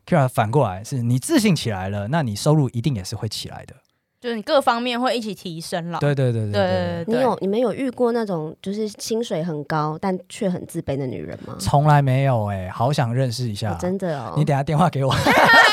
[0.08, 3.76] Kyria 反过来是你自信起来了，那你收入一定也是会起来的。
[4.22, 5.98] 就是你各方面会一起提升了。
[6.00, 7.04] 对对对对。
[7.08, 11.56] 你有你们有遇过那种就是薪水很高但却很自卑的女人吗？
[11.60, 13.74] 从来没有哎、欸，好想认识一下。
[13.74, 14.36] 哦、真的哦。
[14.38, 15.12] 你等下电话给我。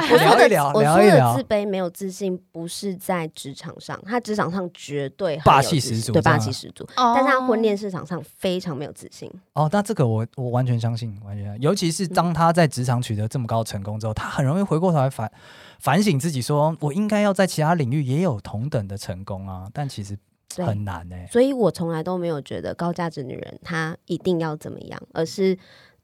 [0.00, 9.30] 我说的聊我说的自卑没有自信，不是在职场上，他职场上绝对霸气十足，对霸气十足，但是他婚恋市场上非常没有自信。
[9.52, 15.30] 哦，那这个我我完全相信，完全，尤其是当他在职场取得这么高成功之后，他很容易回过头来反
[15.78, 20.16] 反省自己，说我应该要在其他领域也有同等的成功啊，但其实。
[20.56, 25.56] 很难呢、欸，所以我从来都没有觉得高价值女人她一定要怎么样，而是，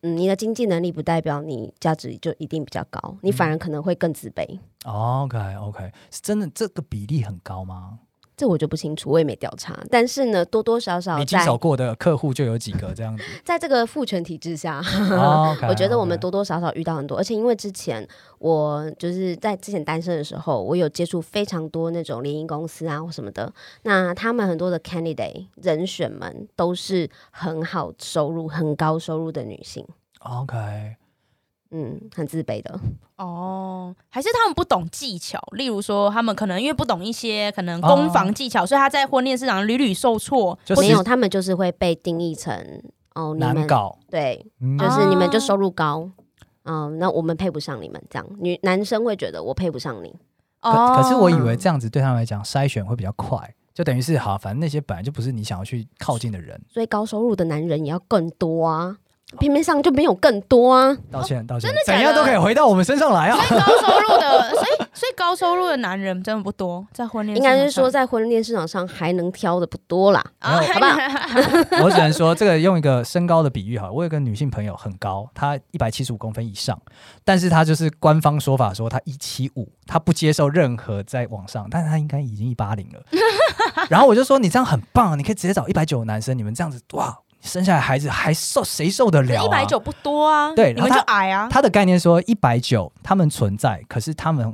[0.06, 4.46] 嗯，你的经济能力不代表你价值就一定比较高，你反而可能会更自卑。
[4.84, 7.98] 嗯、OK OK，是真的这个比例很高吗？
[8.36, 9.82] 这我就不清楚，我也没调查。
[9.90, 13.24] 但是呢，多多少少你经手过的客户就有几个这样子。
[13.42, 14.84] 在这个父权体制下，oh,
[15.56, 17.16] okay, 我觉得我们多多少少遇到很多。
[17.16, 18.06] 而且因为之前
[18.38, 23.50] 我就是在之前单身的时候，我有接触非常多那种联谊公司啊或什么的。
[23.84, 29.86] 那他们很多的 candidate 人选们都是很好收入、很高收入的女性。
[30.20, 30.96] OK。
[31.70, 32.78] 嗯，很自卑的
[33.16, 35.40] 哦，还是他们不懂技巧？
[35.52, 40.56] 例如说，他们可能因为不懂一些可能攻防技巧，哦、所以他在婚恋市场屡屡受挫。
[40.64, 42.54] 就是、没有，他们就是会被定义成
[43.14, 43.98] 哦，你们难搞。
[44.10, 46.08] 对，嗯、就是你们就收入高，
[46.62, 48.00] 嗯、哦，那我们配不上你们。
[48.08, 50.14] 这样，女男生会觉得我配不上你。
[50.60, 58.98] 可可是我以为这样子对他们来讲筛选会比较快，就等于是好，反正那些本来就不是你想要去靠近的人，所以高收入的男人也要更多啊。
[59.36, 60.96] 平面上就没有更多啊！
[61.10, 63.36] 道歉，道歉，怎样都可以回到我们身上来啊！
[63.36, 70.96] 所以高收入的，所以所以高收入的男人真的不多，在婚恋应该是说在婚恋市场上还能挑的不多啦，好不好？
[71.84, 76.78] 我只能说这个用一个身高的比喻哈，我有个女性朋友很高，她一百七十五公分以上，
[77.24, 83.02] 但是她就是官方说法说她一七五，她不接受任何在网上，但是她应该已经一八零了。
[83.90, 87.16] 然后我就说你这样很棒，你可以直接找一百九的男生，你们这样子哇！
[87.40, 89.46] 生下来孩子还受谁受得了啊？
[89.46, 91.48] 一百九不多啊，对，你们就矮啊。
[91.50, 94.52] 他的概念说一百九，他们存在，可是他们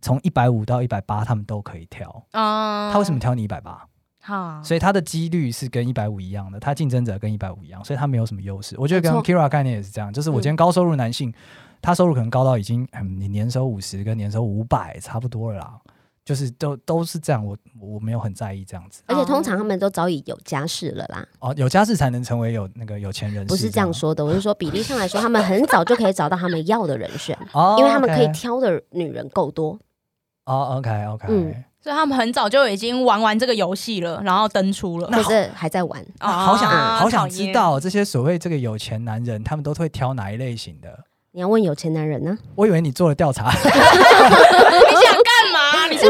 [0.00, 2.24] 从一百五到一百八，他们都可以挑。
[2.32, 3.86] 嗯，他为什么挑你一百八？
[4.24, 8.76] 好，所以他的几率是跟一百五一样的，他竞争者跟一百五一样，所以他没有什么优势。
[8.78, 11.34] 我觉得跟 Keira 概念也是这样，就是我今天高收入男性，嗯、
[11.80, 15.80] 他收入可能高到已经，嗯、你年收五十跟年收五百差不多了啦。
[16.24, 21.26] 就是都都是这样，我我没有很在意这样子，而且通常他们都早已有家室了啦。
[21.40, 24.24] 哦，有家室才能成为有那个有钱人，不是这样说的。
[24.24, 29.78] 我是说比例上来说，他们很早就可以找到他们要的人选， 哦、因为他们可以挑的女人够多。
[30.44, 36.00] 哦，OK OK，嗯，所以他们很早就已经玩完这个游戏了，然后登出了，可是还在玩。
[36.20, 40.98] 哦好想、啊、好想知道这些所谓这个有钱男人，他们都会挑哪一类型的？
[41.34, 42.38] 你要问有钱男人呢、啊？
[42.54, 43.50] 我以为你做了调查。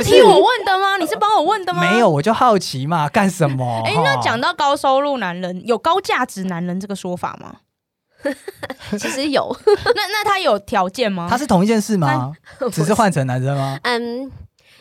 [0.01, 0.97] 是替我问的吗？
[0.97, 1.81] 你是帮我问的吗？
[1.83, 3.83] 没有，我就好奇嘛，干什么？
[3.85, 7.57] 哎、欸，那讲到高收入男人，有高价值男人这个说法吗？
[8.99, 9.55] 其实有。
[9.67, 11.27] 那那他有条件吗？
[11.29, 12.33] 他是同一件事吗？
[12.73, 13.79] 只是换成男生吗？
[13.83, 14.31] 嗯。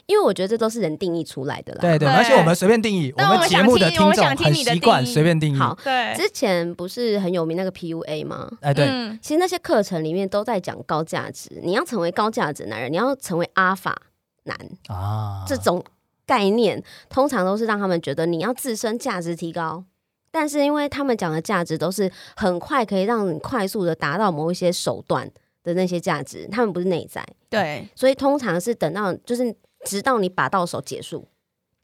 [0.08, 1.80] 因为我觉得这都是人定义出来的啦。
[1.80, 5.58] 对对，而且我们随便定义，我们节目的听众很习惯随便定义。
[5.58, 8.50] 好，对，之前不是很有名那个 PUA 吗？
[8.60, 8.88] 哎，对，
[9.22, 13.96] 其实那些课程里面都在讲高价值，你要成为高价值男人，你要成为阿法
[14.44, 15.84] 男啊，这种
[16.26, 19.84] 概念通常都是让他们觉得你要自身价值提高，
[20.32, 25.30] 但是因为他们讲的价值都是很快可以让你快速的达到某一些手段
[25.64, 29.56] 的那些价值，他们不是内在，对，所以通常是等到就是。
[29.84, 31.28] 直到你把到手结束，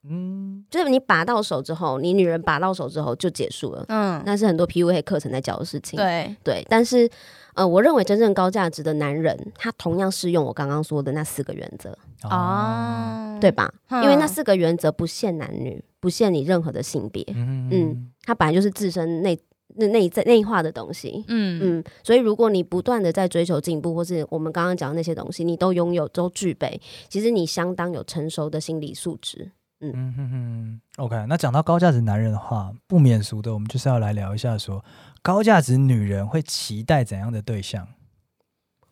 [0.10, 6.66] 嗯，就是你把到手之后，你女人把到手之后就结束了，嗯，那是很多 PUA 课程在教的事情，对对。
[6.70, 7.10] 但是，
[7.56, 13.74] 呃，我认为真正高价值的男人，他同样适用我刚刚说的那四个原则，哦，对吧？
[13.90, 19.40] 嗯，因为那四个原则不限男女，不限你任何的性别，嗯嗯，他本来就是自身内。
[19.80, 29.52] 那内在内化的东西，嗯嗯，所以如果你不断的在追求进步，或是我们刚刚讲的那些东西，你都拥有都具备，其实你相当有成熟的心理素质。
[29.80, 31.26] 嗯嗯嗯嗯，OK。
[31.30, 34.84] 那讲到高价值男人的话，不免俗的，我们就是要来聊一下说，
[35.22, 37.88] 高价值女人会期待怎样的对象？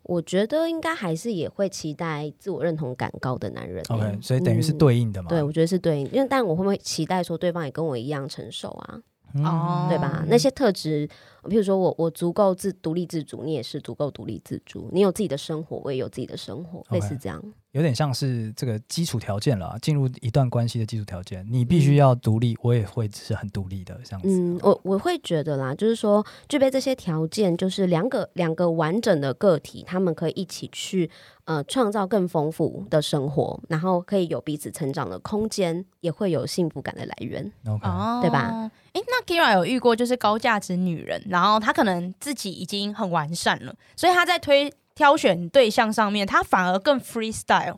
[0.04, 3.84] 我觉得应该还是也会期待自我认同感高的男人。
[3.90, 5.30] OK，所以等于是对应的嘛？
[5.30, 9.02] 对，我觉得是对应，因为但我会不会期待说对方也跟我一样成熟啊？
[9.44, 10.24] 哦，对吧？
[10.28, 11.10] 那些特质，
[11.50, 16.94] 比如说我，我足够自独立自主，你也是足够独立自主，你有自己的生活，我也有自己的生活，Okay.
[16.94, 17.44] 类似这样。
[17.76, 24.30] 有点像是这个基础条件了，进入一段关系的基础条件，你必须要独立，嗯、我也会是很独立的这样子。
[24.30, 31.12] 嗯，我我会觉得啦，就是说具备这些条件，就是两个两个完整的个体，他们可以一起去
[31.44, 37.52] 呃创造更丰富的生活，然后可以有彼此成长的空间，也会有幸福感的来源。
[37.68, 37.86] OK，
[38.22, 38.72] 对吧？
[38.94, 44.72] 诶，那 Keira 有遇过就是高价值女人，然后她可能自己已经很完善了，所以她在推。
[44.96, 47.78] 挑选对象上面，他反而更 freestyle。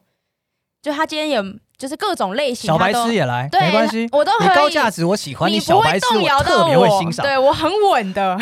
[0.82, 1.44] 就他今天有，
[1.78, 4.56] 就是各种类型，小白痴也来，对没关系，我都可以。
[4.56, 7.26] 高价值，我喜欢你，小白痴，动摇到我，我特别会欣赏。
[7.26, 8.38] 对我很稳的。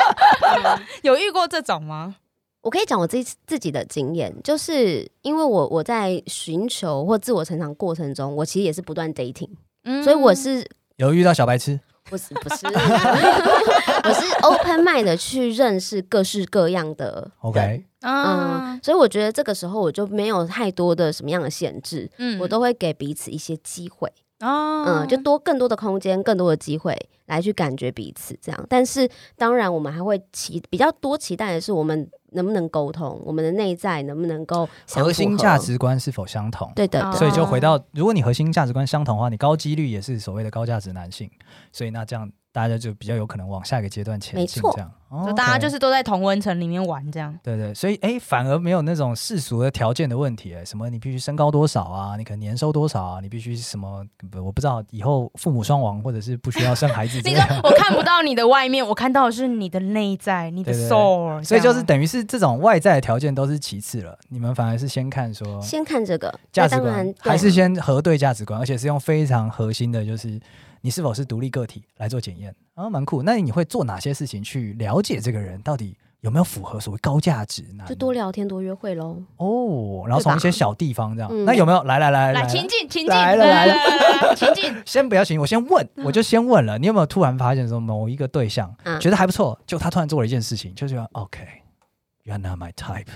[1.02, 2.16] 有遇过这种吗？
[2.60, 9.48] 我可以讲我自己自己的经验，就是因为我我在寻求或自我成长过程中，我其实也是不断 dating，
[9.84, 10.64] 嗯，所以我是
[10.96, 11.80] 有遇到小白痴。
[12.10, 12.66] 不是不是，
[14.04, 26.94] 我是 open mind 的去认识各式各样的 OK，嗯，所以我觉得这个时候我就没有太多的什么样的限制，嗯，我都会给彼此一些机会，哦，嗯，就多更多的空间，更多的机会
[27.26, 28.66] 来去感觉彼此这样。
[28.68, 32.10] 但是当然，我们还会期比较多期待的是我们。
[32.32, 33.20] 能不能沟通？
[33.24, 36.70] 我们的内在能不能够核心价值观是否相同？
[36.74, 41.30] 对的，所以就回到，如果你核心价值观相同的话，你高几率也是所谓的高价值男性。
[41.72, 42.30] 所以那这样。
[42.52, 44.92] 大家就比较有可能往下一个阶段前进，这样，
[45.24, 47.32] 就大家就是都在同温层里面玩这样。
[47.44, 54.04] 对对，所以哎，反而没有那种世俗的条件的问题，哎，什么你必须身高多少啊，你可能年收多少啊，你必须什么，
[54.42, 57.20] 我不知道以后父母双亡或者是不需要生孩子。
[57.22, 61.40] 那个我看不到你的外面，我看到的是你的内在，你的 soul。
[61.44, 70.40] 所以就是等于是这种外在的条件都是其次了，你们反而是先看说，先看这个价值观，还是先核对价值观，而且是用非常核心的，就是。
[70.80, 72.88] 你是否是独立个体来做检验啊？
[72.88, 73.22] 蛮酷。
[73.22, 77.84] 那你会做哪些事情去了解这个人到底有没有符合所谓高价值呢？
[77.88, 79.22] 就多聊天，多约会喽。
[79.36, 81.30] 哦，然后从一些小地方这样。
[81.32, 81.82] 嗯、那有没有？
[81.84, 84.74] 来来来来，请进，请进来了来了，请进。
[84.84, 86.78] 先不要请，我先问，我就先问了。
[86.78, 93.06] 你有没有突然发现说某一个对象、嗯、觉得还不错，就他突然做了一件事情，就觉得 OK，You're not my type。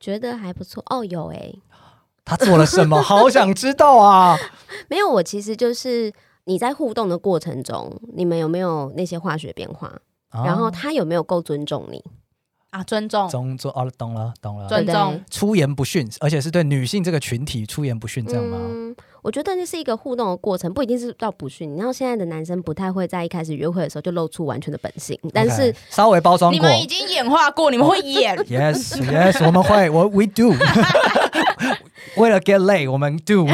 [0.00, 1.62] 觉得还不错哦，有哎、欸。
[2.24, 3.02] 他做了什么？
[3.02, 4.36] 好想知道啊！
[4.88, 6.12] 没有，我其实就是。
[6.46, 10.00] 你在互动的过程中，你们有没有那些化学变化？
[10.30, 12.04] 啊、然后他有没有够尊重你
[12.70, 12.82] 啊？
[12.82, 18.58] 尊重，尊重哦，懂了，懂了，尊重，出言不逊，而且是对女性这个群体出言不逊，这样吗？
[18.60, 21.76] 嗯，我觉得那是一个互动的过程，不一定是到不逊。
[21.76, 28.36] 然后现在的男生不太会在一开始约会的时候就露出完全的本性但是稍微包装过，你们已经演化过，你们会演？
[28.46, 30.52] Yes, yes，我们会，我 we do。
[32.16, 33.46] 为了 get laid，我们 do。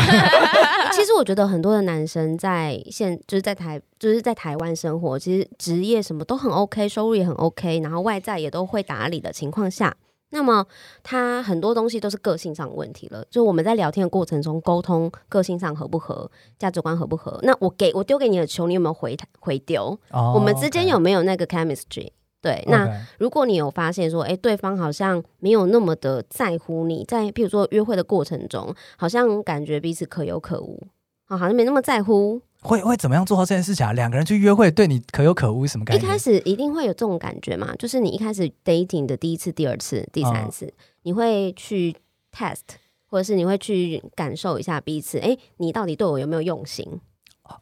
[1.21, 9.95] 我觉得很多的男生在现就是在台就是在台湾生活，其实职业什么都很 OK，收入也很 OK，然后外在也都会打理的情况下，
[10.31, 10.67] 那么
[11.03, 13.23] 他很多东西都是个性上的问题了。
[13.31, 17.39] 就我们在聊天的过程中沟通，个性上合不合，价值观合不合？
[17.43, 22.13] 那我给我丢给你的球，你有没有回回丢？Oh, 我们之间有没有那个 chemistry？
[22.41, 30.83] 对，那如果你有发现说，哎，对方好像没有那么的在乎你，在譬如说约会的过程中，好像感觉彼此可有可无，
[31.31, 33.93] 啊，好像没那么在乎，会会怎么样做到这件事情啊？
[33.93, 36.05] 两个人去约会，对你可有可无是什么感觉？
[36.05, 40.73] 一开始一定会有这种感觉嘛，就是你一开始 dating 的第一次、第二次、第三次，哦、
[41.05, 41.95] 你会去
[42.37, 42.63] test，
[43.07, 47.01] 或者是你会去感受一下彼此，哎，你到底对我有没有用心？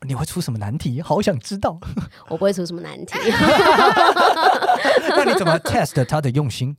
[0.06, 1.00] 你会出什么难题？
[1.00, 1.78] 好想知道。
[2.28, 3.18] 我不会出什么难题。
[5.10, 6.76] 那你怎么 test 他的用心？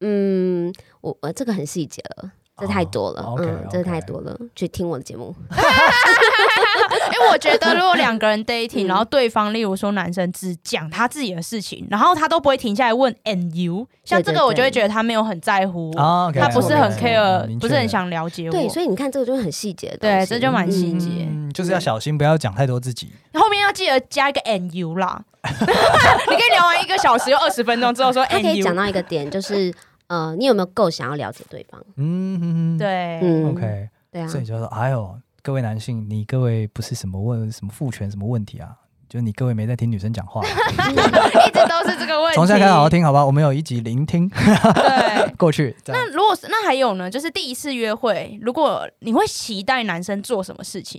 [0.00, 4.38] 嗯，我我这个很细节了，这太多了，oh, okay, 嗯，这太多了。
[4.54, 5.34] 去听我的节目。
[5.50, 5.56] 因
[7.20, 18.52] 为我觉得，如果两个人 dating，然后对方，例如说男生只讲他自己的事情，然后他都不会停下来问 and you，像这个我就会觉得他没有很在乎，他不是很 care，不是很想了解我。
[18.52, 23.10] 对，所以你看这个就是很细节的，对，这就蛮细节，嗯，就是要小心，不要讲太多自己。
[23.32, 29.74] 后面要记得加一个 and you 啦， 你可以聊完一个小时又二十分钟之后说他可以讲到一个点，就是
[30.06, 31.84] 呃，你有没有够想要了解对方？
[31.96, 35.18] 嗯，对，嗯，OK，对啊，所以就说，哎呦。
[35.46, 38.74] 各位男性，你各位不是什么问什么父权什么问题啊？
[39.10, 42.34] 就是你各位没在听女生讲话， 一直都是这个问题。
[42.34, 43.26] 从现在开始好好听，好吧？
[43.26, 44.26] 我们有一集聆听。
[44.30, 45.76] 对， 过去。
[45.88, 47.10] 那如果是那还有呢？
[47.10, 50.98] 就是第一次约会，如果你会期待男生做什么事情，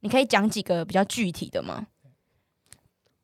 [0.00, 1.86] 你可以讲几个比较具体的吗？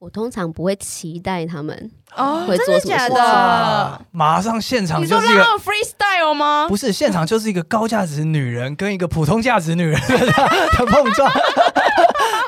[0.04, 4.06] 我通常不会期待他们哦，会做什么事情。
[4.10, 6.66] 马上现场就是一个 freestyle 吗？
[6.68, 10.16] 不是，现场就是一个高价值女人跟一个普通价值女人的
[10.84, 11.32] 碰撞。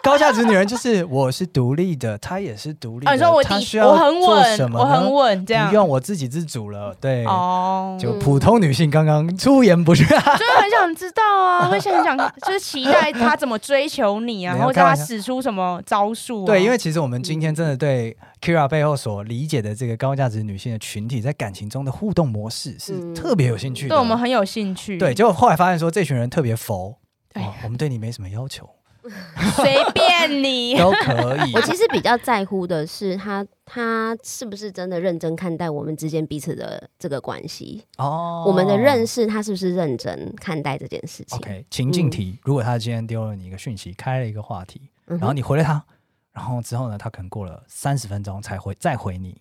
[0.06, 3.12] 高价值女人就是我是独立的，她也是独立的。
[3.12, 4.72] 你说我她需要我很稳？
[4.72, 6.94] 我很稳，这样不用我自给自足了。
[7.00, 10.20] 对哦，就普通女性刚刚出言不逊， 就是
[10.60, 12.16] 很想知道啊， 会想想
[12.46, 16.44] 就是期待她怎么追求你啊，然后叫他使出什么招数。
[16.44, 24.98] 对，因为其实我们今天真的对 Keira 背后所理解的这个高价值女性的群体，在感情中的互动模式是特别有兴趣的，对我们很有兴趣。
[24.98, 26.96] 对，结果后来发现说这群人特别佛，
[27.34, 28.68] 对，我们对你没什么要求。
[29.56, 31.52] 随便你 都可以。
[31.54, 45.84] 我其实比较在乎的是他，他是不是真的认真看待我们之间彼此的这个关系哦，我们的认识，他是不是认真看待这件事情？OK，情境题，嗯、如果他今天丢了你一个讯息，开了一个话题，然后你回了他，
[46.32, 49.40] 然后之后呢，他可能过了三十分钟才回再回你，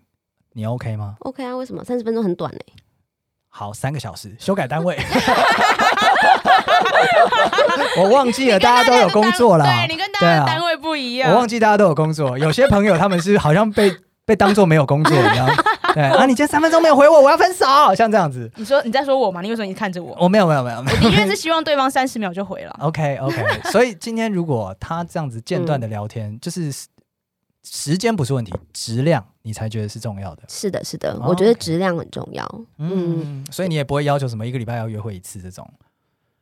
[0.53, 1.83] 你 OK 吗？OK 啊，为什么？
[1.83, 2.73] 三十分钟很短呢、欸。
[3.57, 4.99] 好，三个小时，修改单位。
[7.97, 9.65] 我忘记了，大家都有工作啦。
[9.65, 11.31] 对，你跟大家单位不一样。
[11.31, 13.95] 我忘记大家都有工作，有些朋友他们是好像被
[14.25, 15.47] 被当做没有工作一样。
[15.93, 18.51] 对啊，你今天三分钟没有回我，我要分手，像这样子。
[18.57, 19.41] 你说你在说我吗？
[19.41, 20.13] 你为什么你看着我？
[20.19, 20.97] 我没有没有没有没有。
[20.97, 22.75] 我的确是希望对方三十秒就回了。
[22.83, 26.73] OK OK，所以今天如果他这样子间断的聊天，嗯、就是。
[27.67, 30.41] 时间不是问题，质量你才觉得是重要的。
[30.49, 32.43] 是的，是的，哦、我觉得质量很重要。
[32.79, 35.65] 嗯，嗯，所以你也不会要求什么一个礼拜要约会一次这种。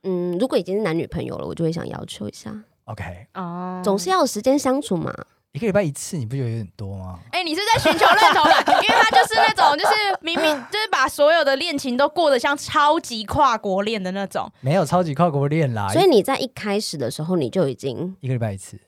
[0.03, 2.63] 嗯，如果已经是男女朋友了，我就会想要求一下。
[2.85, 5.13] OK，哦，总是要有时间相处嘛。
[5.51, 7.19] 一个礼拜一次，你不觉得有点多吗？
[7.31, 14.51] 哎、欸，你是在寻求认同感，因为他就是那种，就是明明就是把所有的恋情都过得像超级跨国恋的那种。
[14.61, 15.89] 没有超级跨国恋啦。
[15.89, 18.79] 所以你在一开始的时候，你就已经一个礼拜一次。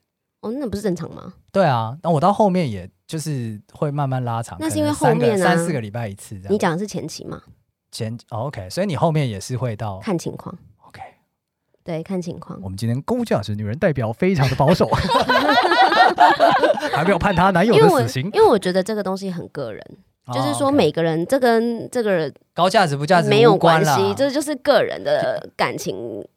[0.42, 1.34] 哦，那不是正常吗？
[1.52, 6.54] 对啊，那我到后面也就是会慢慢拉长，那是因为后面三四个礼拜一次这样。
[6.54, 7.42] 你讲的是前期吗？
[7.92, 10.58] 前、哦、OK，所以你后面也是会到看情况。
[10.88, 11.02] OK，
[11.84, 12.60] 对，看情况。
[12.62, 14.88] 我们今天公价值女人代表非常的保守，
[16.92, 19.82] 还没有判她男友的死刑，因为我觉得这个东西很个人，
[20.26, 26.28] 哦、就是说每个人这跟这个高价值不价值没有关系，这就是个人的感情。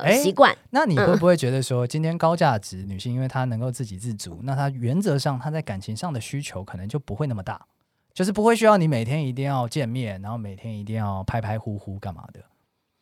[0.00, 0.58] 呃，习惯、欸。
[0.70, 7.66] 那你会不会觉得说，今天高价值女性，因为她能够自给自足，那她原则上她在感情上的需求可能就不会那么大，
[8.12, 12.40] 就是不会需要你每天一定要见面，然后每天一定要拍拍呼呼干嘛的？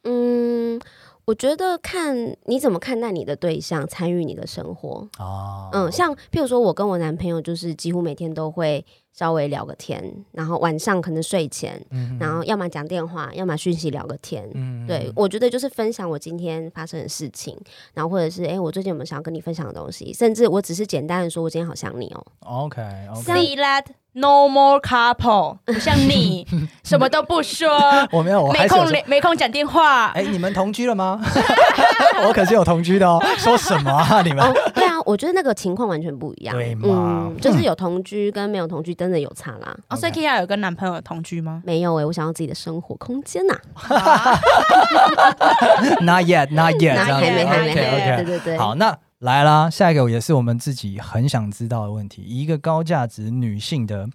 [0.05, 0.81] 嗯。
[1.25, 10.03] 我觉得看你怎么看待你的对象参与你的生活哦，嗯，像譬如说我跟我男朋友就是几乎每天都会稍微聊个天，
[10.33, 17.57] 然后晚上可能睡前，嗯、然后要么讲电话，要么讯息聊个天，嗯，对，我觉得就是分享我今天发生的事情，
[17.95, 22.83] 然后或者是哎，我最近有没有想要跟你分享的东西，甚至我只是简单的说我今天好想你哦，OK
[23.15, 23.85] OK，See that
[24.15, 26.47] no more couple，不像你
[26.83, 27.69] 什么都不说，
[28.13, 31.21] 我没有，我没空没空讲电话，哎，你们同居了吗？
[32.27, 34.45] 我可是有同居的哦， 说什么啊你们？
[34.45, 37.29] 哦，对啊，我觉得那个情况完全不一样，对吗？
[37.31, 39.77] 嗯，就是有同居跟没有同居真的有差啦。
[39.89, 41.61] 哦，所以 Kia 有跟男朋友同居吗？
[41.67, 43.55] 没有哎，我想要自己的生活空间呐。
[46.03, 48.57] Not yet, not yet，还没，还没，对对对。
[48.57, 52.23] 好，那来啦，下一个也是我们自己很想知道的问题。
[52.23, 54.09] 一个高价值女性的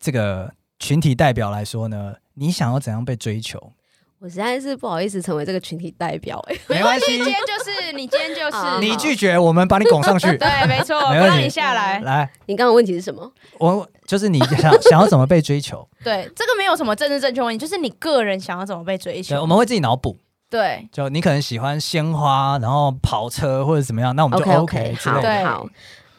[0.00, 3.74] 这个群体代表来说呢，你想要怎样被追求？
[4.22, 11.98] 我实在是不好意思成为这个群体代表，哎，没关系， 今天就是 你，今天就是你拒绝，我们把你拱上去， 对，没错，没让你下来。
[12.02, 13.28] 来，你刚刚问题是什么？
[13.58, 15.84] 我就是你想想要怎么被追求？
[16.04, 19.34] 对，这个没有什么政治正确问题，就是你个人想要怎么被追求。
[19.34, 20.16] 对，我们会自己脑补。
[20.48, 25.50] 对，就你可能喜欢鲜花，然后跑车或者怎么样，那我们就 OK, okay 好。
[25.50, 25.66] 好，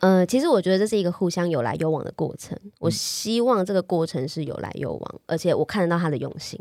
[0.01, 2.58] 呃，其实我觉得这是一个互相有来有往的过程。
[2.80, 6.60] 我希望这个过程是有来有往，而且我看得到他的用心。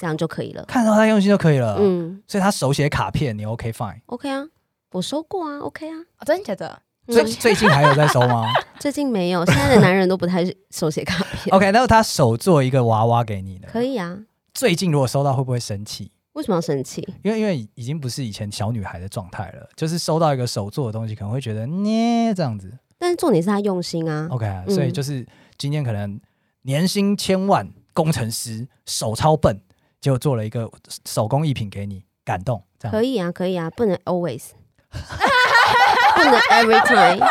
[0.00, 1.76] 这样就可以了，看到他用心就可以了。
[1.78, 4.46] 嗯，所以他手写卡片，你 OK fine？OK 啊，
[4.92, 5.94] 我收过啊，OK 啊，
[6.24, 6.80] 真的假的？
[7.06, 8.46] 最最近还有在收吗？
[8.80, 11.54] 最近没有，现在的男人都不太手写卡片。
[11.54, 13.68] OK，那他手做一个娃娃给你的？
[13.68, 14.18] 可以啊。
[14.54, 16.10] 最近如果收到会不会生气？
[16.32, 17.06] 为什么要生气？
[17.22, 22.72] 因为因为已经不是以前小女孩的状态了，就是收到一个手做的东西，可能会觉得捏这样子。
[22.96, 24.26] 但是重点是他用心啊。
[24.30, 25.26] OK，啊所以就是
[25.58, 26.18] 今天可能
[26.62, 29.60] 年薪千万工程师手超笨。
[30.00, 30.70] 就做了一个
[31.06, 32.92] 手工艺品给你，感动，这样。
[32.92, 34.50] 可以啊，可以啊，不能 always，
[34.90, 37.26] 不能 every time。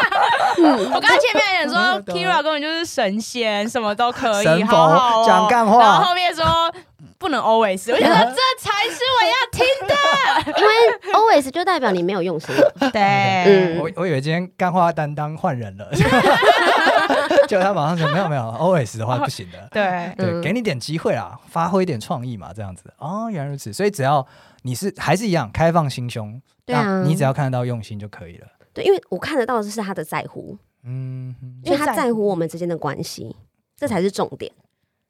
[0.59, 5.80] 我刚刚前面讲说， Kira 根本就是神仙，什么都可以，好好讲干话。
[5.80, 6.45] 然后后面说
[7.17, 9.95] 不能 always，我觉得这才是我要听的，
[10.59, 10.72] 因为
[11.13, 12.53] always 就代表你没有用心。
[12.91, 13.01] 对，
[13.45, 15.89] 嗯，我我以为今天干话担当换人了。
[17.47, 19.68] 就他马上说没有没有，OS 的话不行的。
[19.72, 22.93] 对对，给你点机会啊，发挥一点创意嘛，这样子。
[22.97, 23.74] 哦，原来如此。
[23.74, 24.26] 所以只要
[24.64, 28.47] 你是还是一样开放心胸，对啊，你只要看得到用心就可以了。
[28.74, 33.36] 对，因为我看得到的是他的在乎，嗯，因为他在乎我们之间的关系，
[33.76, 34.51] 这才是重点。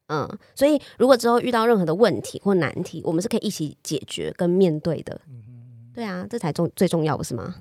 [0.08, 5.20] 嗯，所以如果之后遇到任何的问题或难题，我们是可以一起解决跟面对的。
[5.93, 7.56] 对啊，这才重最重要，不是吗？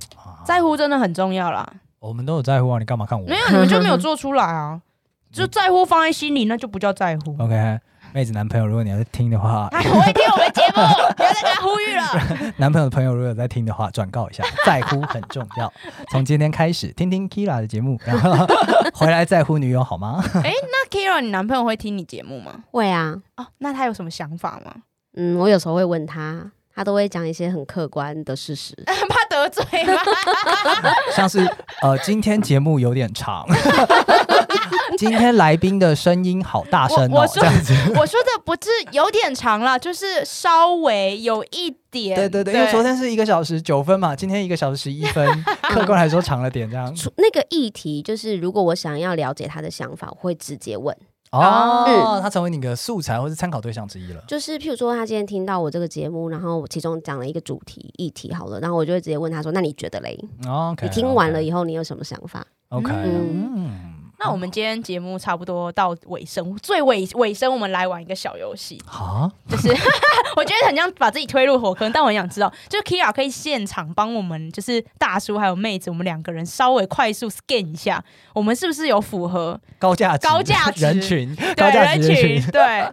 [0.46, 1.70] 在乎真的很重要啦。
[2.00, 3.26] 我们都有在乎啊，你干嘛看我？
[3.26, 4.80] 没有，你们就没有做出来啊！
[5.32, 7.36] 就在乎放在心里，那就不叫在乎。
[7.42, 7.78] OK，
[8.14, 10.82] 妹子男朋友，如果你要在听的话，他不会听我们节目，
[11.16, 12.52] 不要再跟他呼吁了。
[12.56, 15.70] 男朋友的朋友如果有在听的话，转告一下，在乎很重要。
[16.10, 18.46] 从今天开始，听听 Keira 的节目，然后
[18.94, 20.24] 回来在乎女友好吗？
[20.42, 22.64] 哎，那 Keira，你男朋友会听你节目吗？
[22.70, 23.14] 会啊。
[23.36, 24.74] 哦，那他有什么想法吗？
[25.14, 30.00] 嗯，我有时候会问他，他都会讲一些很客观的事实， 怕得罪吗？
[31.12, 31.40] 像是
[31.82, 33.44] 呃，今天节目有点长。
[34.96, 37.22] 今天来宾的声音好大声哦！
[37.22, 37.42] 我说，
[37.96, 42.14] 我说的不是有点长了，就是稍微有一点。
[42.16, 45.26] 对对对，因为昨天是一个小时九分嘛，今天一个小时十一分，
[45.62, 46.94] 客观来说长了点这样。
[47.16, 50.96] 那个议题就是，如果我想要了解他的想法，我会直接问。
[51.30, 54.22] 哦，嗯，他成为你的素材或是参考对象之一了。
[54.26, 63.94] 就是譬如说，他今天听到我这个节目，然后其中讲了一个主题议题好了，然后我就会直接问他说：“那你觉得嘞？” Okay, 你听完了以后，你有什么想法？OK，嗯。
[64.18, 68.76] 嗯那我们今天节目差不多到尾声，最尾尾声，我们来玩一个小游戏。
[68.86, 69.68] 啊，就是
[70.36, 78.02] 我觉得很像把自己推入火坑，但我很想知道，就 Keira 可以现场帮我们，就是大叔还有妹子，我们两个人稍微快速 scan 一下，
[78.32, 81.36] 我们是不是有符合高价高价值人群？
[81.56, 82.92] 对人群，对，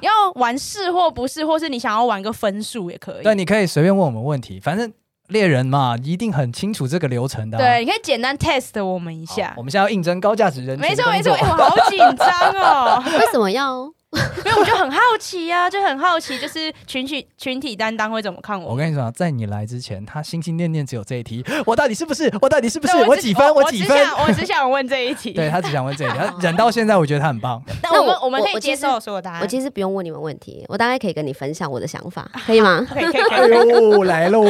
[0.00, 3.22] 要玩是或不是，或是你想要玩个分数也可以。
[3.22, 4.92] 对，你可以随便问我们问题，反正。
[5.28, 7.60] 猎人嘛，一定很清楚这个流程的、啊。
[7.60, 9.54] 对，你可以简单 test 我们一下。
[9.56, 10.88] 我们现在要应征高价值人群。
[10.88, 13.02] 没错没错，我好紧张哦。
[13.18, 13.90] 为什么要？
[14.44, 18.72] 因为我就很好奇呀、啊， 就很好奇，就是群体群体担当会怎么看我？
[18.72, 22.32] 我跟你说，在你来之前，他心心念念只有这一题：我到底是不是？
[22.40, 22.96] 我到底是不是？
[22.98, 23.54] 我，我几分？
[23.54, 23.98] 我几分？
[24.26, 25.32] 我只想问这一题。
[25.34, 27.62] 对，他只想问这一题，他忍到现在，我觉得他很棒。
[27.82, 29.40] 那我们我们可以接受所有答案。
[29.42, 32.86] 我其实不用问你们问题，我大概可以跟你分享我的想法，可以吗？
[32.90, 33.52] 可以可以可以。
[33.52, 34.42] 哎呦，来喽！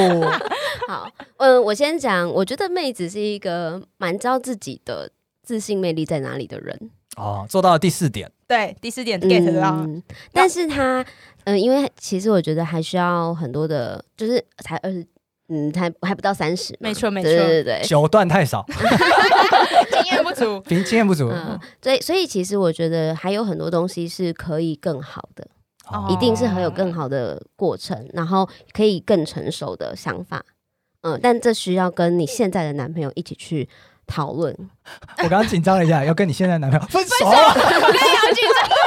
[0.89, 1.09] 好，
[1.39, 5.11] 嗯，我先讲，我觉得妹子是一个蛮知道自己的
[5.43, 6.91] 自信魅力在哪里的人。
[7.17, 8.31] 哦，做到了第四点。
[8.47, 10.03] 对，第四点 get 到、嗯。
[10.33, 11.01] 但是他，
[11.45, 15.07] 嗯、呃，因为其实我觉得还需要很多的，就是才二十，
[15.49, 16.77] 嗯，才还不到三十。
[16.79, 18.65] 没错，没错，对对对，九段太少，
[19.93, 21.29] 经验不足， 经经验不足。
[21.29, 25.47] 嗯，所以所以其实我觉得还有很多东西是可以更好的，
[25.91, 30.45] 哦、一定是很有更好的过程，然后可以更成熟的想法。
[31.03, 33.69] 嗯，但这需要跟你现在的男朋友一起去。
[34.07, 34.55] 讨论，
[35.23, 38.75] 我刚刚紧张了一下，要跟你现在男朋友 分手，了跟你好紧张。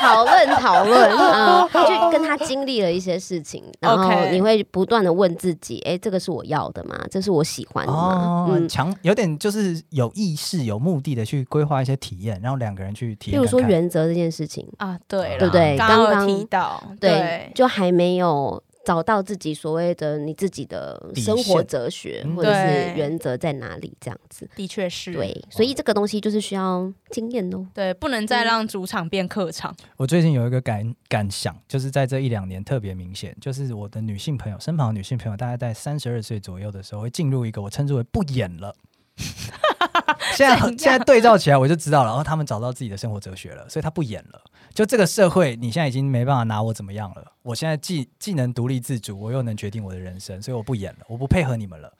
[0.00, 6.98] 讨论讨论，嗯，就跟他经历了一些事情，然后你会不断的问自己，哎、欸，这个是我要的吗？
[7.10, 8.46] 这是我喜欢的吗？
[8.48, 13.38] 哦，强、嗯，有点就是有意识、有目的的去规划一些体验，然后两个人去体验。
[13.38, 15.76] 比如说原则这件事情啊，对，对不对？
[15.76, 18.62] 刚刚提到，对，对，就还没有。
[18.84, 23.94] 找到自己所谓的你自己的生活哲学或者是原则在哪里？
[24.00, 27.66] 这样子的确是对，所以这个东西就是需要经验哦。
[27.74, 29.74] 对，不能再让主场变客场。
[29.96, 38.74] 我最近有一个感感想，就是在这一两年特别明显，就是我的女性朋友身旁的女性朋友，大概在三十二岁左右的时候，会进入一个我称之为不演了。
[40.34, 42.08] 现在现在对照起来，我就知道了。
[42.08, 44.40] 然后他们找到自己的生活哲学了，所以他不演了。
[44.80, 47.22] 就这个社会，你现在已经没办法拿我怎么样了。
[47.42, 51.92] 我现在既既能独立自主，我又能决定我的人生，所以我不演了，我不配合你们了。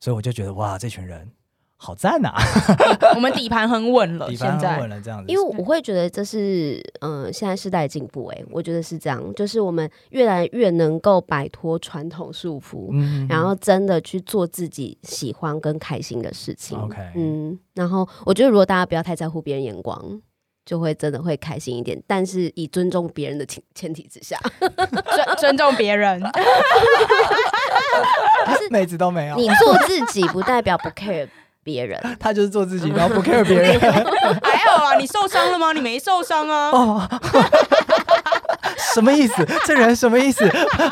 [0.00, 1.30] 所以我就觉得哇，这群人。
[1.76, 2.32] 好赞呐！
[3.14, 5.30] 我们底盘很稳了，底盘很稳了，这样子。
[5.30, 8.24] 因为我会觉得这是嗯、呃，现在时代的进步。
[8.28, 16.78] 哎，我觉得是这样，就是我们越来越能够摆脱传统束缚，嗯，然后真的去做自己喜欢跟开心的事情。
[16.78, 20.22] OK，嗯，然后我觉得如果大家不要太在乎别人眼光，
[20.64, 22.00] 就会真的会开心一点。
[22.06, 26.20] 但是以尊重别人的前前提之下， 尊尊重别人，
[28.46, 29.36] 可是妹子都没有。
[29.36, 31.28] 你做自己不代表不 care。
[31.64, 33.78] 别人， 他就是做自己，然后不 care 别人。
[34.42, 35.72] 还好啊，你受伤了吗？
[35.72, 36.70] 你没受伤啊？
[36.72, 37.08] 哦，
[38.92, 39.46] 什么意思？
[39.64, 40.44] 这人什么意思？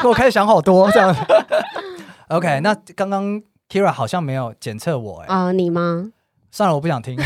[0.04, 1.12] 我开始想好多这样。
[2.28, 5.34] OK，那刚刚 Keira 好像没有检测我哎、欸。
[5.34, 6.12] 啊、呃，你吗？
[6.52, 7.16] 算了，我不想听，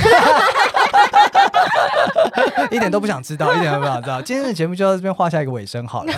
[2.70, 4.20] 一点都不想知道， 一点都不想知道。
[4.22, 6.12] 今天的节目就到这边画下一个尾声好了。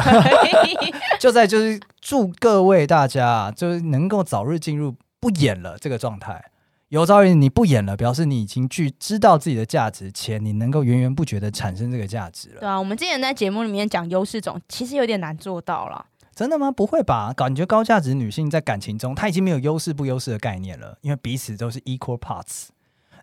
[1.19, 6.45] 就在就是祝各位大家就是能够早日进入不演了这个状态。
[6.89, 12.61] 有朝一日你不演了，表示你已经去知道自己的价值，且你能够源源不绝的产生这个价值了。
[12.61, 16.07] 对啊，我们之前在节目里面讲优势种，其实有点难做到了。
[16.33, 16.71] 真的吗？
[16.71, 17.33] 不会吧？
[17.37, 22.67] 感觉高价值女性在感情中，她已经没有优势不优势的概念了，因为彼此都是 equal parts，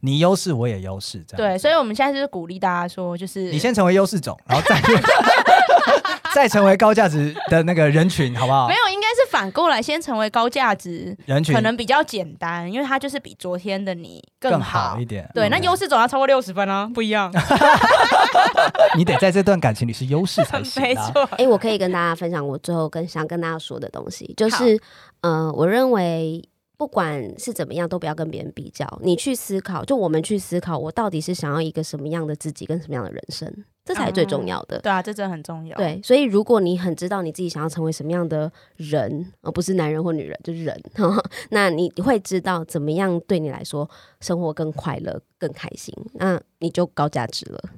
[0.05, 1.37] 你优势我也优势，这样。
[1.37, 4.77] 对，所以我们现在就是鼓励大家说，就是你先成为优势种，然后再
[6.35, 8.67] 再成为高价值的那个人群，好不好？
[8.67, 15.29] 没有，应该是反过来，先成为高价值人群，可能比较简单，因为它就是比昨天的你更好，更好一点。
[15.33, 17.31] 对，嗯、那优势总要超过六十分啊，不一样。
[18.97, 20.85] 你得在这段感情里是优势才行、啊。
[20.85, 21.23] 没错。
[21.31, 24.77] 哎、欸，我可以跟大家分享我最后跟想跟大家说的东西，就是
[25.21, 26.43] 呃，我认为。
[26.77, 28.87] 不管是怎么样，都不要跟别人比较。
[29.01, 34.77] 你去思考，就我们去思考，我到底是想要一个什么样的自己，跟什么样的人生，这才是最重要的。
[34.77, 35.77] 嗯、对啊，这真的很重要。
[35.77, 47.69] 对，所以如果你很知道你自己想要成为什么样的人，而不是男人或女人，就是人，呵呵，那你会知道怎么样对你来说生活更快乐、更开心，那你就高价值了。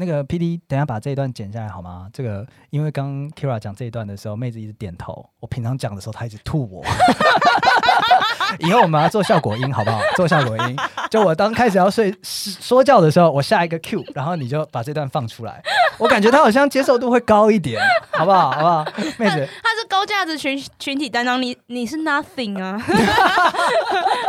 [0.00, 2.08] 那个 PD，等下把这一段剪下来好吗？
[2.12, 5.28] 这个因为刚 Kira 讲这一段的时候，妹子一直点头。
[5.40, 6.84] 我平常讲的时候，她一直吐我。
[8.60, 10.00] 以后我们要做效果音，好不好？
[10.14, 10.76] 做效果音。
[11.10, 15.60] 就我当开始要睡说教的时候，我下一个 Q，然后你就把这段放出来。
[15.98, 17.80] 我感觉他好像接受度会高一点，
[18.12, 18.50] 好不好？
[18.52, 18.84] 好不好？
[19.18, 22.80] 妹子，他是高价值群群体担当，你你是 nothing 啊，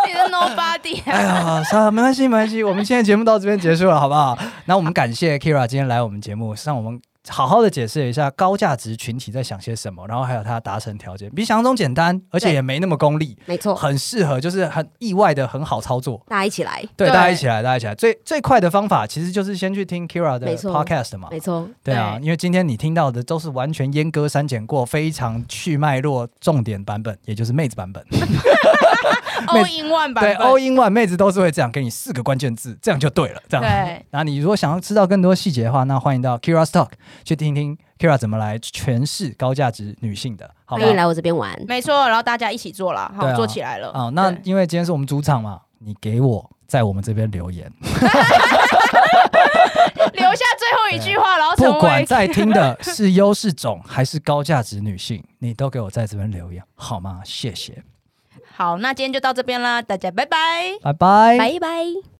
[0.05, 1.01] 你是 nobody。
[1.05, 2.63] 哎呀，算了，没关系，没关系。
[2.63, 4.38] 我们今天节目到这边结束了，好不好？
[4.65, 6.99] 那我们感谢 Keira 今天来我们节目，让我们。
[7.30, 16.21] 好好的解释一下高价值群体在想些什么，然后还有它达成条件，比想象中简单，而且也没那么功利，没错，很适合，就是很意外的很好操作。
[16.27, 17.95] 大家一起来，对，大家一起来，大家一起来。
[17.95, 28.03] 最最快的方法其实就是先去听 Keira 的 Podcast 嘛，没错，对啊，因为今天你听到的都是完全阉割删减过，非常去脉络重点版本，也就是妹子版本。
[29.47, 33.41] All in one 版，对，All in one 妹子都是会这样给你四个关键字，这样就对了。
[33.47, 34.06] 这样，对。
[34.12, 36.89] 那你如果想要知道更多细节的话，那欢迎到 Keira's Talk
[37.24, 40.50] 去听听 Keira 怎么来诠释高价值女性的。
[40.66, 41.58] 好，可以来我这边玩。
[41.68, 43.89] 没错，然后大家一起做了，好，啊、做起来了。
[43.93, 47.72] 哦，那因为今天是我们主场嘛，你给我在我们这边留言，
[50.14, 57.22] 留下最后一句话，然后不管在听的是优势种还是高价值女性，你都给我在这边留言，好吗？
[57.24, 57.82] 谢谢。
[58.60, 62.10] 好，那今天就到这边啦，大家拜拜，拜拜，拜拜。